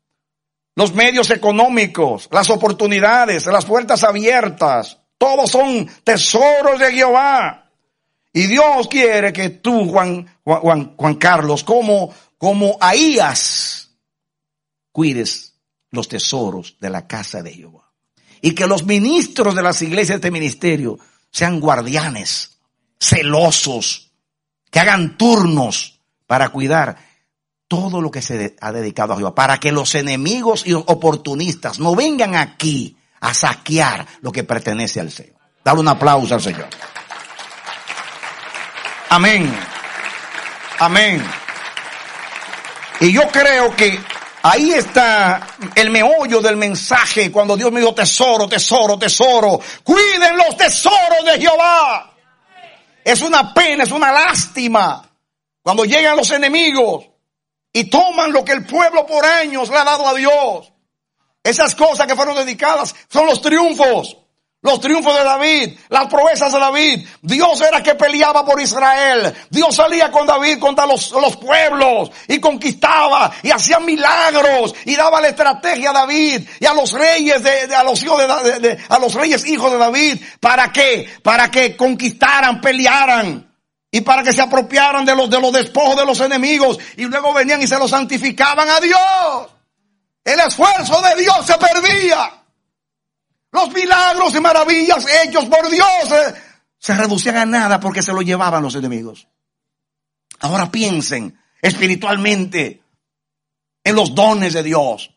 [0.74, 7.70] los medios económicos, las oportunidades, las puertas abiertas, todos son tesoros de Jehová.
[8.32, 13.90] Y Dios quiere que tú, Juan, Juan, Juan Carlos, como, como Ahías,
[14.90, 15.54] cuides
[15.90, 17.92] los tesoros de la casa de Jehová.
[18.40, 20.98] Y que los ministros de las iglesias de este ministerio
[21.30, 22.58] sean guardianes,
[22.98, 24.12] celosos,
[24.70, 26.96] que hagan turnos para cuidar
[27.72, 31.96] todo lo que se ha dedicado a Jehová, para que los enemigos y oportunistas no
[31.96, 35.36] vengan aquí a saquear lo que pertenece al Señor.
[35.64, 36.68] Dale un aplauso al Señor.
[39.08, 39.50] Amén.
[40.80, 41.24] Amén.
[43.00, 43.98] Y yo creo que
[44.44, 45.46] Ahí está
[45.76, 49.60] el meollo del mensaje cuando Dios me dijo tesoro, tesoro, tesoro.
[49.84, 52.12] Cuiden los tesoros de Jehová.
[53.04, 55.08] Es una pena, es una lástima
[55.62, 57.11] cuando llegan los enemigos
[57.72, 60.72] y toman lo que el pueblo por años le ha dado a Dios.
[61.42, 64.16] Esas cosas que fueron dedicadas son los triunfos
[64.62, 67.06] los triunfos de David, las proezas de David.
[67.20, 69.34] Dios era que peleaba por Israel.
[69.50, 75.20] Dios salía con David contra los, los pueblos y conquistaba y hacía milagros y daba
[75.20, 78.18] la estrategia a David y a los reyes de, a los hijos
[78.60, 80.22] de, a los reyes hijos de David.
[80.38, 81.08] ¿Para qué?
[81.24, 83.51] Para que conquistaran, pelearan
[83.94, 87.34] y para que se apropiaran de los, de los despojos de los enemigos y luego
[87.34, 89.50] venían y se los santificaban a Dios.
[90.24, 92.42] El esfuerzo de Dios se perdía.
[93.52, 96.34] Los milagros y maravillas hechos por Dios eh,
[96.78, 99.28] se reducían a nada porque se lo llevaban los enemigos.
[100.40, 102.82] Ahora piensen espiritualmente
[103.84, 105.14] en los dones de Dios,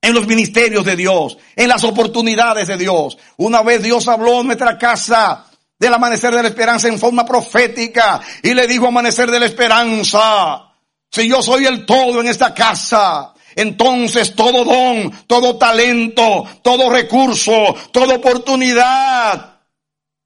[0.00, 3.18] en los ministerios de Dios, en las oportunidades de Dios.
[3.38, 5.49] Una vez Dios habló en nuestra casa
[5.80, 10.74] del amanecer de la esperanza en forma profética y le dijo amanecer de la esperanza,
[11.10, 17.74] si yo soy el todo en esta casa, entonces todo don, todo talento, todo recurso,
[17.90, 19.58] toda oportunidad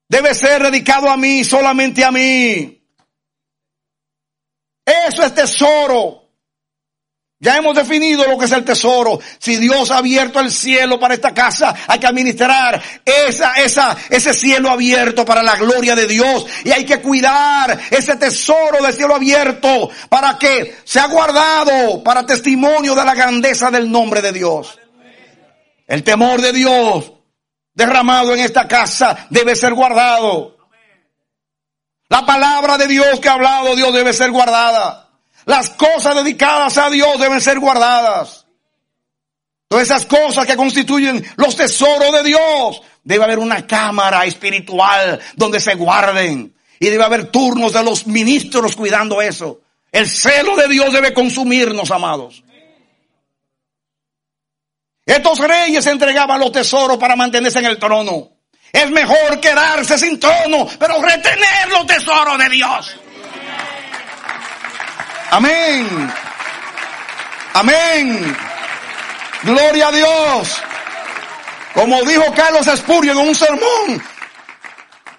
[0.08, 2.82] debe ser dedicado a mí, solamente a mí.
[4.84, 6.23] Eso es tesoro.
[7.44, 9.20] Ya hemos definido lo que es el tesoro.
[9.38, 14.32] Si Dios ha abierto el cielo para esta casa, hay que administrar esa, esa, ese
[14.32, 16.46] cielo abierto para la gloria de Dios.
[16.64, 22.94] Y hay que cuidar ese tesoro del cielo abierto para que sea guardado para testimonio
[22.94, 24.78] de la grandeza del nombre de Dios.
[25.86, 27.12] El temor de Dios
[27.74, 30.56] derramado en esta casa debe ser guardado.
[32.08, 35.03] La palabra de Dios que ha hablado Dios debe ser guardada.
[35.46, 38.46] Las cosas dedicadas a Dios deben ser guardadas.
[39.68, 42.82] Todas esas cosas que constituyen los tesoros de Dios.
[43.02, 46.54] Debe haber una cámara espiritual donde se guarden.
[46.78, 49.60] Y debe haber turnos de los ministros cuidando eso.
[49.90, 52.42] El celo de Dios debe consumirnos, amados.
[55.06, 58.30] Estos reyes entregaban los tesoros para mantenerse en el trono.
[58.72, 62.96] Es mejor quedarse sin trono, pero retener los tesoros de Dios.
[65.30, 66.12] Amén.
[67.54, 68.36] Amén.
[69.42, 70.62] Gloria a Dios.
[71.74, 74.02] Como dijo Carlos Spurgeon en un sermón,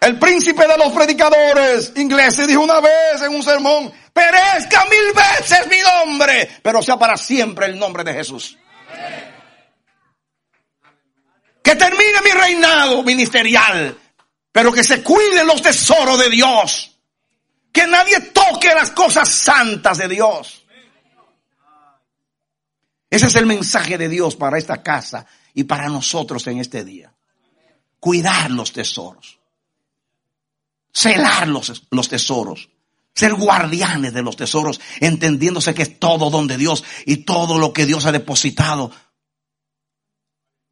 [0.01, 5.68] el príncipe de los predicadores ingleses dijo una vez en un sermón, perezca mil veces
[5.68, 8.58] mi nombre, pero sea para siempre el nombre de Jesús.
[11.62, 13.97] Que termine mi reinado ministerial,
[14.51, 16.95] pero que se cuiden los tesoros de Dios.
[17.76, 20.65] Que nadie toque las cosas santas de Dios.
[23.09, 27.13] Ese es el mensaje de Dios para esta casa y para nosotros en este día.
[27.99, 29.39] Cuidar los tesoros.
[30.93, 32.69] Celar los, los tesoros.
[33.13, 37.86] Ser guardianes de los tesoros, entendiéndose que es todo donde Dios y todo lo que
[37.86, 38.89] Dios ha depositado.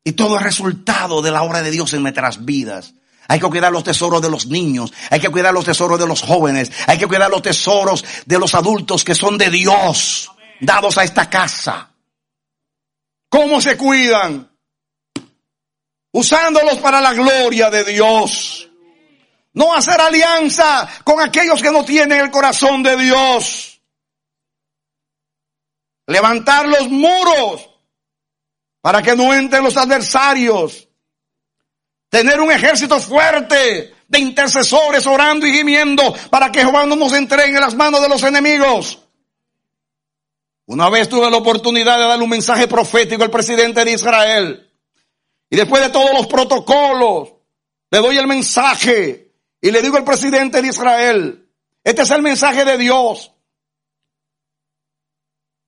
[0.05, 2.93] Y todo el resultado de la obra de Dios en nuestras vidas.
[3.27, 6.21] Hay que cuidar los tesoros de los niños, hay que cuidar los tesoros de los
[6.21, 11.03] jóvenes, hay que cuidar los tesoros de los adultos que son de Dios, dados a
[11.03, 11.89] esta casa.
[13.29, 14.49] ¿Cómo se cuidan?
[16.11, 18.69] Usándolos para la gloria de Dios.
[19.53, 23.81] No hacer alianza con aquellos que no tienen el corazón de Dios.
[26.07, 27.69] Levantar los muros
[28.81, 30.89] para que no entren los adversarios
[32.13, 37.55] Tener un ejército fuerte de intercesores orando y gimiendo para que Jehová no nos entregue
[37.55, 38.99] en las manos de los enemigos.
[40.67, 44.71] Una vez tuve la oportunidad de darle un mensaje profético al presidente de Israel.
[45.49, 47.33] Y después de todos los protocolos,
[47.89, 51.49] le doy el mensaje y le digo al presidente de Israel,
[51.83, 53.31] este es el mensaje de Dios.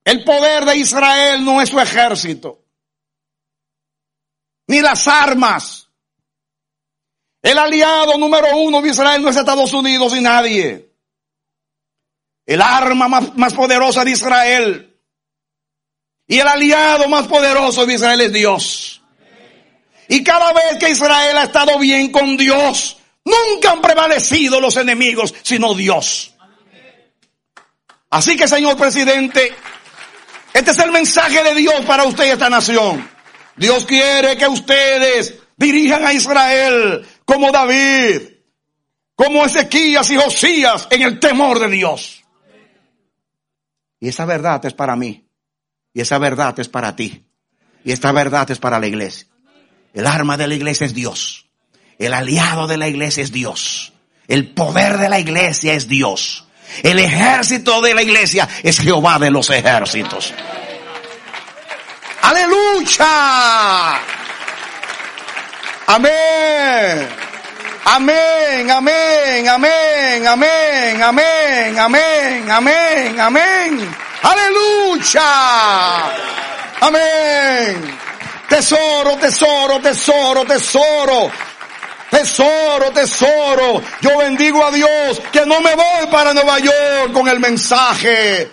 [0.03, 2.61] El poder de Israel no es su ejército,
[4.67, 5.84] ni las armas.
[7.45, 10.89] El aliado número uno de Israel no es Estados Unidos y nadie.
[12.43, 14.99] El arma más, poderosa de Israel
[16.27, 19.03] y el aliado más poderoso de Israel es Dios.
[20.07, 25.31] Y cada vez que Israel ha estado bien con Dios, nunca han prevalecido los enemigos,
[25.43, 26.33] sino Dios.
[28.09, 29.53] Así que, señor presidente,
[30.51, 33.07] este es el mensaje de Dios para usted y esta nación.
[33.55, 38.21] Dios quiere que ustedes dirijan a Israel como David,
[39.15, 42.23] como Ezequías y Josías en el temor de Dios.
[43.99, 45.27] Y esa verdad es para mí.
[45.93, 47.25] Y esa verdad es para ti.
[47.83, 49.27] Y esta verdad es para la iglesia.
[49.93, 51.47] El arma de la iglesia es Dios.
[51.97, 53.93] El aliado de la iglesia es Dios.
[54.27, 56.45] El poder de la iglesia es Dios.
[56.83, 60.33] El ejército de la iglesia es Jehová de los ejércitos.
[62.21, 64.01] Aleluya.
[65.87, 67.07] Amén.
[67.85, 73.95] Amén, amén, amén, amén, amén, amén, amén, amén.
[74.23, 75.21] Aleluya.
[76.81, 77.97] Amén.
[78.49, 81.31] Tesoro, tesoro, tesoro, tesoro.
[82.09, 83.81] Tesoro, tesoro.
[84.01, 88.51] Yo bendigo a Dios que no me voy para Nueva York con el mensaje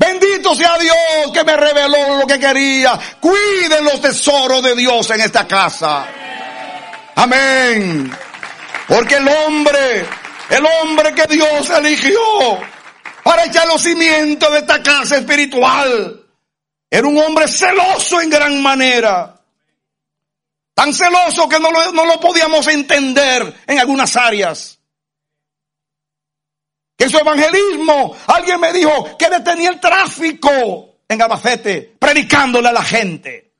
[0.00, 0.96] Bendito sea Dios
[1.30, 2.98] que me reveló lo que quería.
[3.20, 6.06] Cuiden los tesoros de Dios en esta casa.
[7.16, 8.10] Amén.
[8.88, 10.06] Porque el hombre,
[10.48, 12.18] el hombre que Dios eligió
[13.22, 16.24] para echar los cimientos de esta casa espiritual,
[16.90, 19.38] era un hombre celoso en gran manera.
[20.72, 24.79] Tan celoso que no lo, no lo podíamos entender en algunas áreas.
[27.00, 32.84] En su evangelismo, alguien me dijo que detenía el tráfico en Albacete, predicándole a la
[32.84, 33.54] gente.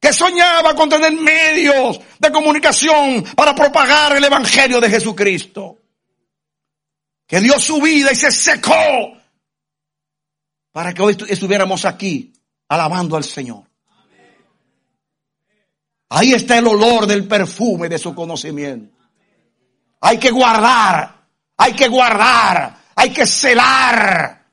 [0.00, 5.76] Que soñaba con tener medios de comunicación para propagar el evangelio de Jesucristo.
[7.26, 9.18] Que dio su vida y se secó
[10.72, 12.32] para que hoy estuviéramos aquí
[12.68, 13.64] alabando al Señor.
[16.08, 18.96] Ahí está el olor del perfume de su conocimiento.
[20.00, 21.21] Hay que guardar,
[21.62, 24.44] hay que guardar, hay que celar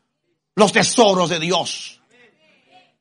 [0.56, 2.00] los tesoros de Dios.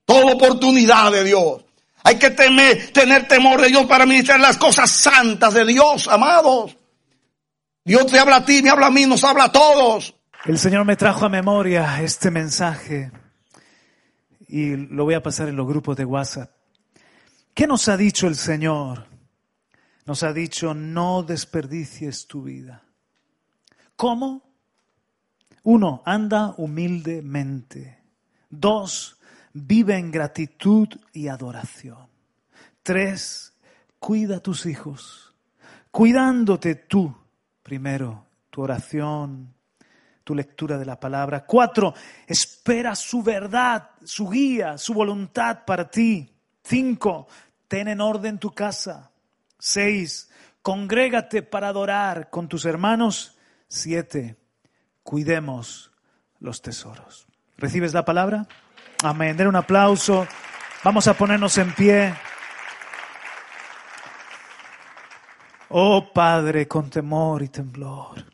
[0.07, 1.63] Toda oportunidad de Dios.
[2.05, 6.75] Hay que temer, tener temor de Dios para ministrar las cosas santas de Dios, amados.
[7.85, 10.15] Dios te habla a ti, me habla a mí, nos habla a todos.
[10.47, 13.11] El Señor me trajo a memoria este mensaje
[14.49, 16.51] y lo voy a pasar en los grupos de WhatsApp.
[17.53, 19.07] ¿Qué nos ha dicho el Señor?
[20.07, 22.88] Nos ha dicho, no desperdicies tu vida.
[23.99, 24.43] ¿Cómo?
[25.65, 27.99] Uno, anda humildemente.
[28.49, 29.19] Dos,
[29.53, 32.07] vive en gratitud y adoración.
[32.85, 33.59] Tres,
[33.99, 35.35] cuida a tus hijos.
[35.91, 37.13] Cuidándote tú,
[37.61, 39.53] primero, tu oración,
[40.23, 41.45] tu lectura de la palabra.
[41.45, 41.93] Cuatro,
[42.25, 46.33] espera su verdad, su guía, su voluntad para ti.
[46.63, 47.27] Cinco,
[47.67, 49.11] ten en orden tu casa.
[49.59, 50.31] Seis,
[50.63, 53.35] congrégate para adorar con tus hermanos.
[53.69, 54.37] Siete,
[55.03, 55.93] cuidemos
[56.41, 57.27] los tesoros.
[57.59, 58.47] ¿Recibes la palabra?
[59.03, 59.37] Amén.
[59.37, 60.27] Den un aplauso.
[60.83, 62.15] Vamos a ponernos en pie.
[65.71, 68.25] Oh Padre, con temor y temblor,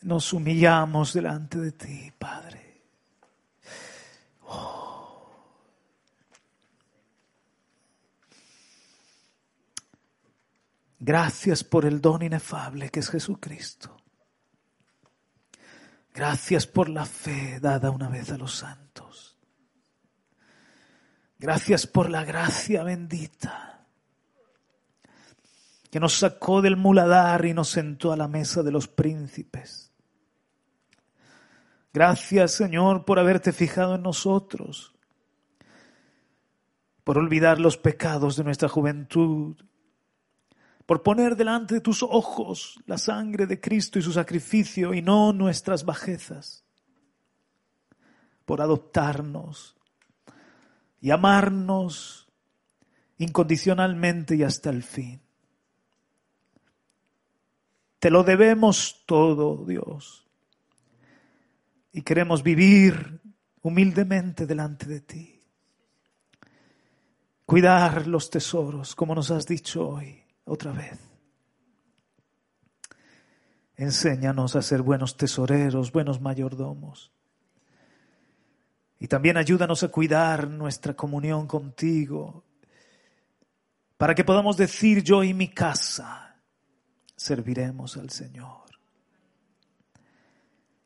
[0.00, 2.62] nos humillamos delante de ti, Padre.
[10.98, 14.01] Gracias por el don inefable que es Jesucristo.
[16.14, 19.38] Gracias por la fe dada una vez a los santos.
[21.38, 23.86] Gracias por la gracia bendita
[25.90, 29.92] que nos sacó del muladar y nos sentó a la mesa de los príncipes.
[31.92, 34.94] Gracias Señor por haberte fijado en nosotros,
[37.04, 39.56] por olvidar los pecados de nuestra juventud
[40.92, 45.32] por poner delante de tus ojos la sangre de Cristo y su sacrificio y no
[45.32, 46.66] nuestras bajezas,
[48.44, 49.74] por adoptarnos
[51.00, 52.28] y amarnos
[53.16, 55.22] incondicionalmente y hasta el fin.
[57.98, 60.28] Te lo debemos todo, Dios,
[61.90, 63.18] y queremos vivir
[63.62, 65.40] humildemente delante de ti.
[67.46, 70.98] Cuidar los tesoros, como nos has dicho hoy otra vez.
[73.76, 77.12] Enséñanos a ser buenos tesoreros, buenos mayordomos.
[78.98, 82.44] Y también ayúdanos a cuidar nuestra comunión contigo,
[83.96, 86.36] para que podamos decir yo y mi casa
[87.16, 88.62] serviremos al Señor.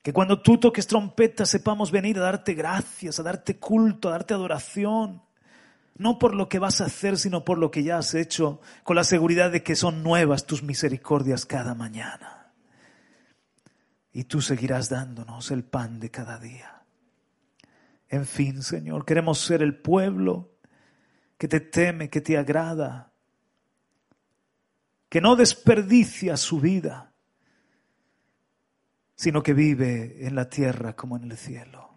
[0.02, 4.34] Que cuando tú toques trompeta sepamos venir a darte gracias, a darte culto, a darte
[4.34, 5.22] adoración,
[5.98, 8.96] no por lo que vas a hacer, sino por lo que ya has hecho, con
[8.96, 12.52] la seguridad de que son nuevas tus misericordias cada mañana.
[14.12, 16.82] Y tú seguirás dándonos el pan de cada día.
[18.08, 20.52] En fin, Señor, queremos ser el pueblo
[21.38, 23.12] que te teme, que te agrada,
[25.08, 27.12] que no desperdicia su vida,
[29.14, 31.90] sino que vive en la tierra como en el cielo.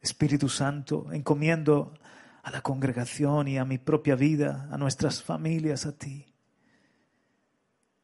[0.00, 1.94] Espíritu Santo, encomiendo
[2.42, 6.26] a la congregación y a mi propia vida, a nuestras familias, a ti.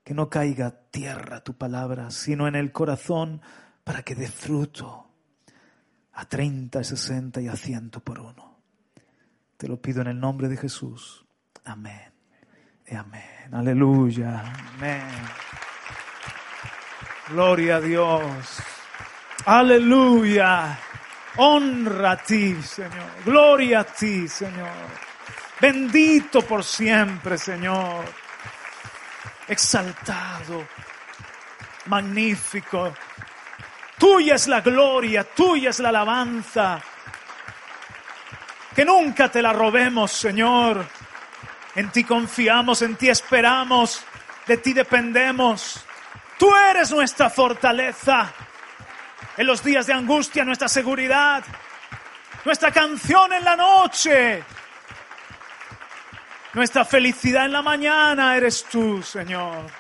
[0.05, 3.43] Que no caiga tierra tu palabra, sino en el corazón
[3.85, 5.09] para que dé fruto
[6.13, 8.59] a 30, 60 y a ciento por uno.
[9.57, 11.27] Te lo pido en el nombre de Jesús.
[11.65, 12.13] Amén.
[12.87, 13.53] Y amén.
[13.53, 14.53] Aleluya.
[14.75, 15.03] Amén.
[17.29, 18.63] Gloria a Dios.
[19.45, 20.79] Aleluya.
[21.37, 23.23] Honra a ti, Señor.
[23.25, 24.69] Gloria a ti, Señor.
[25.61, 28.05] Bendito por siempre, Señor.
[29.47, 30.67] Exaltado.
[31.87, 32.93] Magnífico.
[33.99, 36.81] Tuya es la gloria, tuya es la alabanza.
[38.75, 40.87] Que nunca te la robemos, Señor.
[41.75, 44.05] En ti confiamos, en ti esperamos,
[44.47, 45.85] de ti dependemos.
[46.39, 48.33] Tú eres nuestra fortaleza.
[49.39, 51.45] En los días de angustia, nuestra seguridad.
[52.45, 54.43] Nuestra canción en la noche.
[56.55, 59.78] Nuestra felicidad en la mañana eres tú, Señor.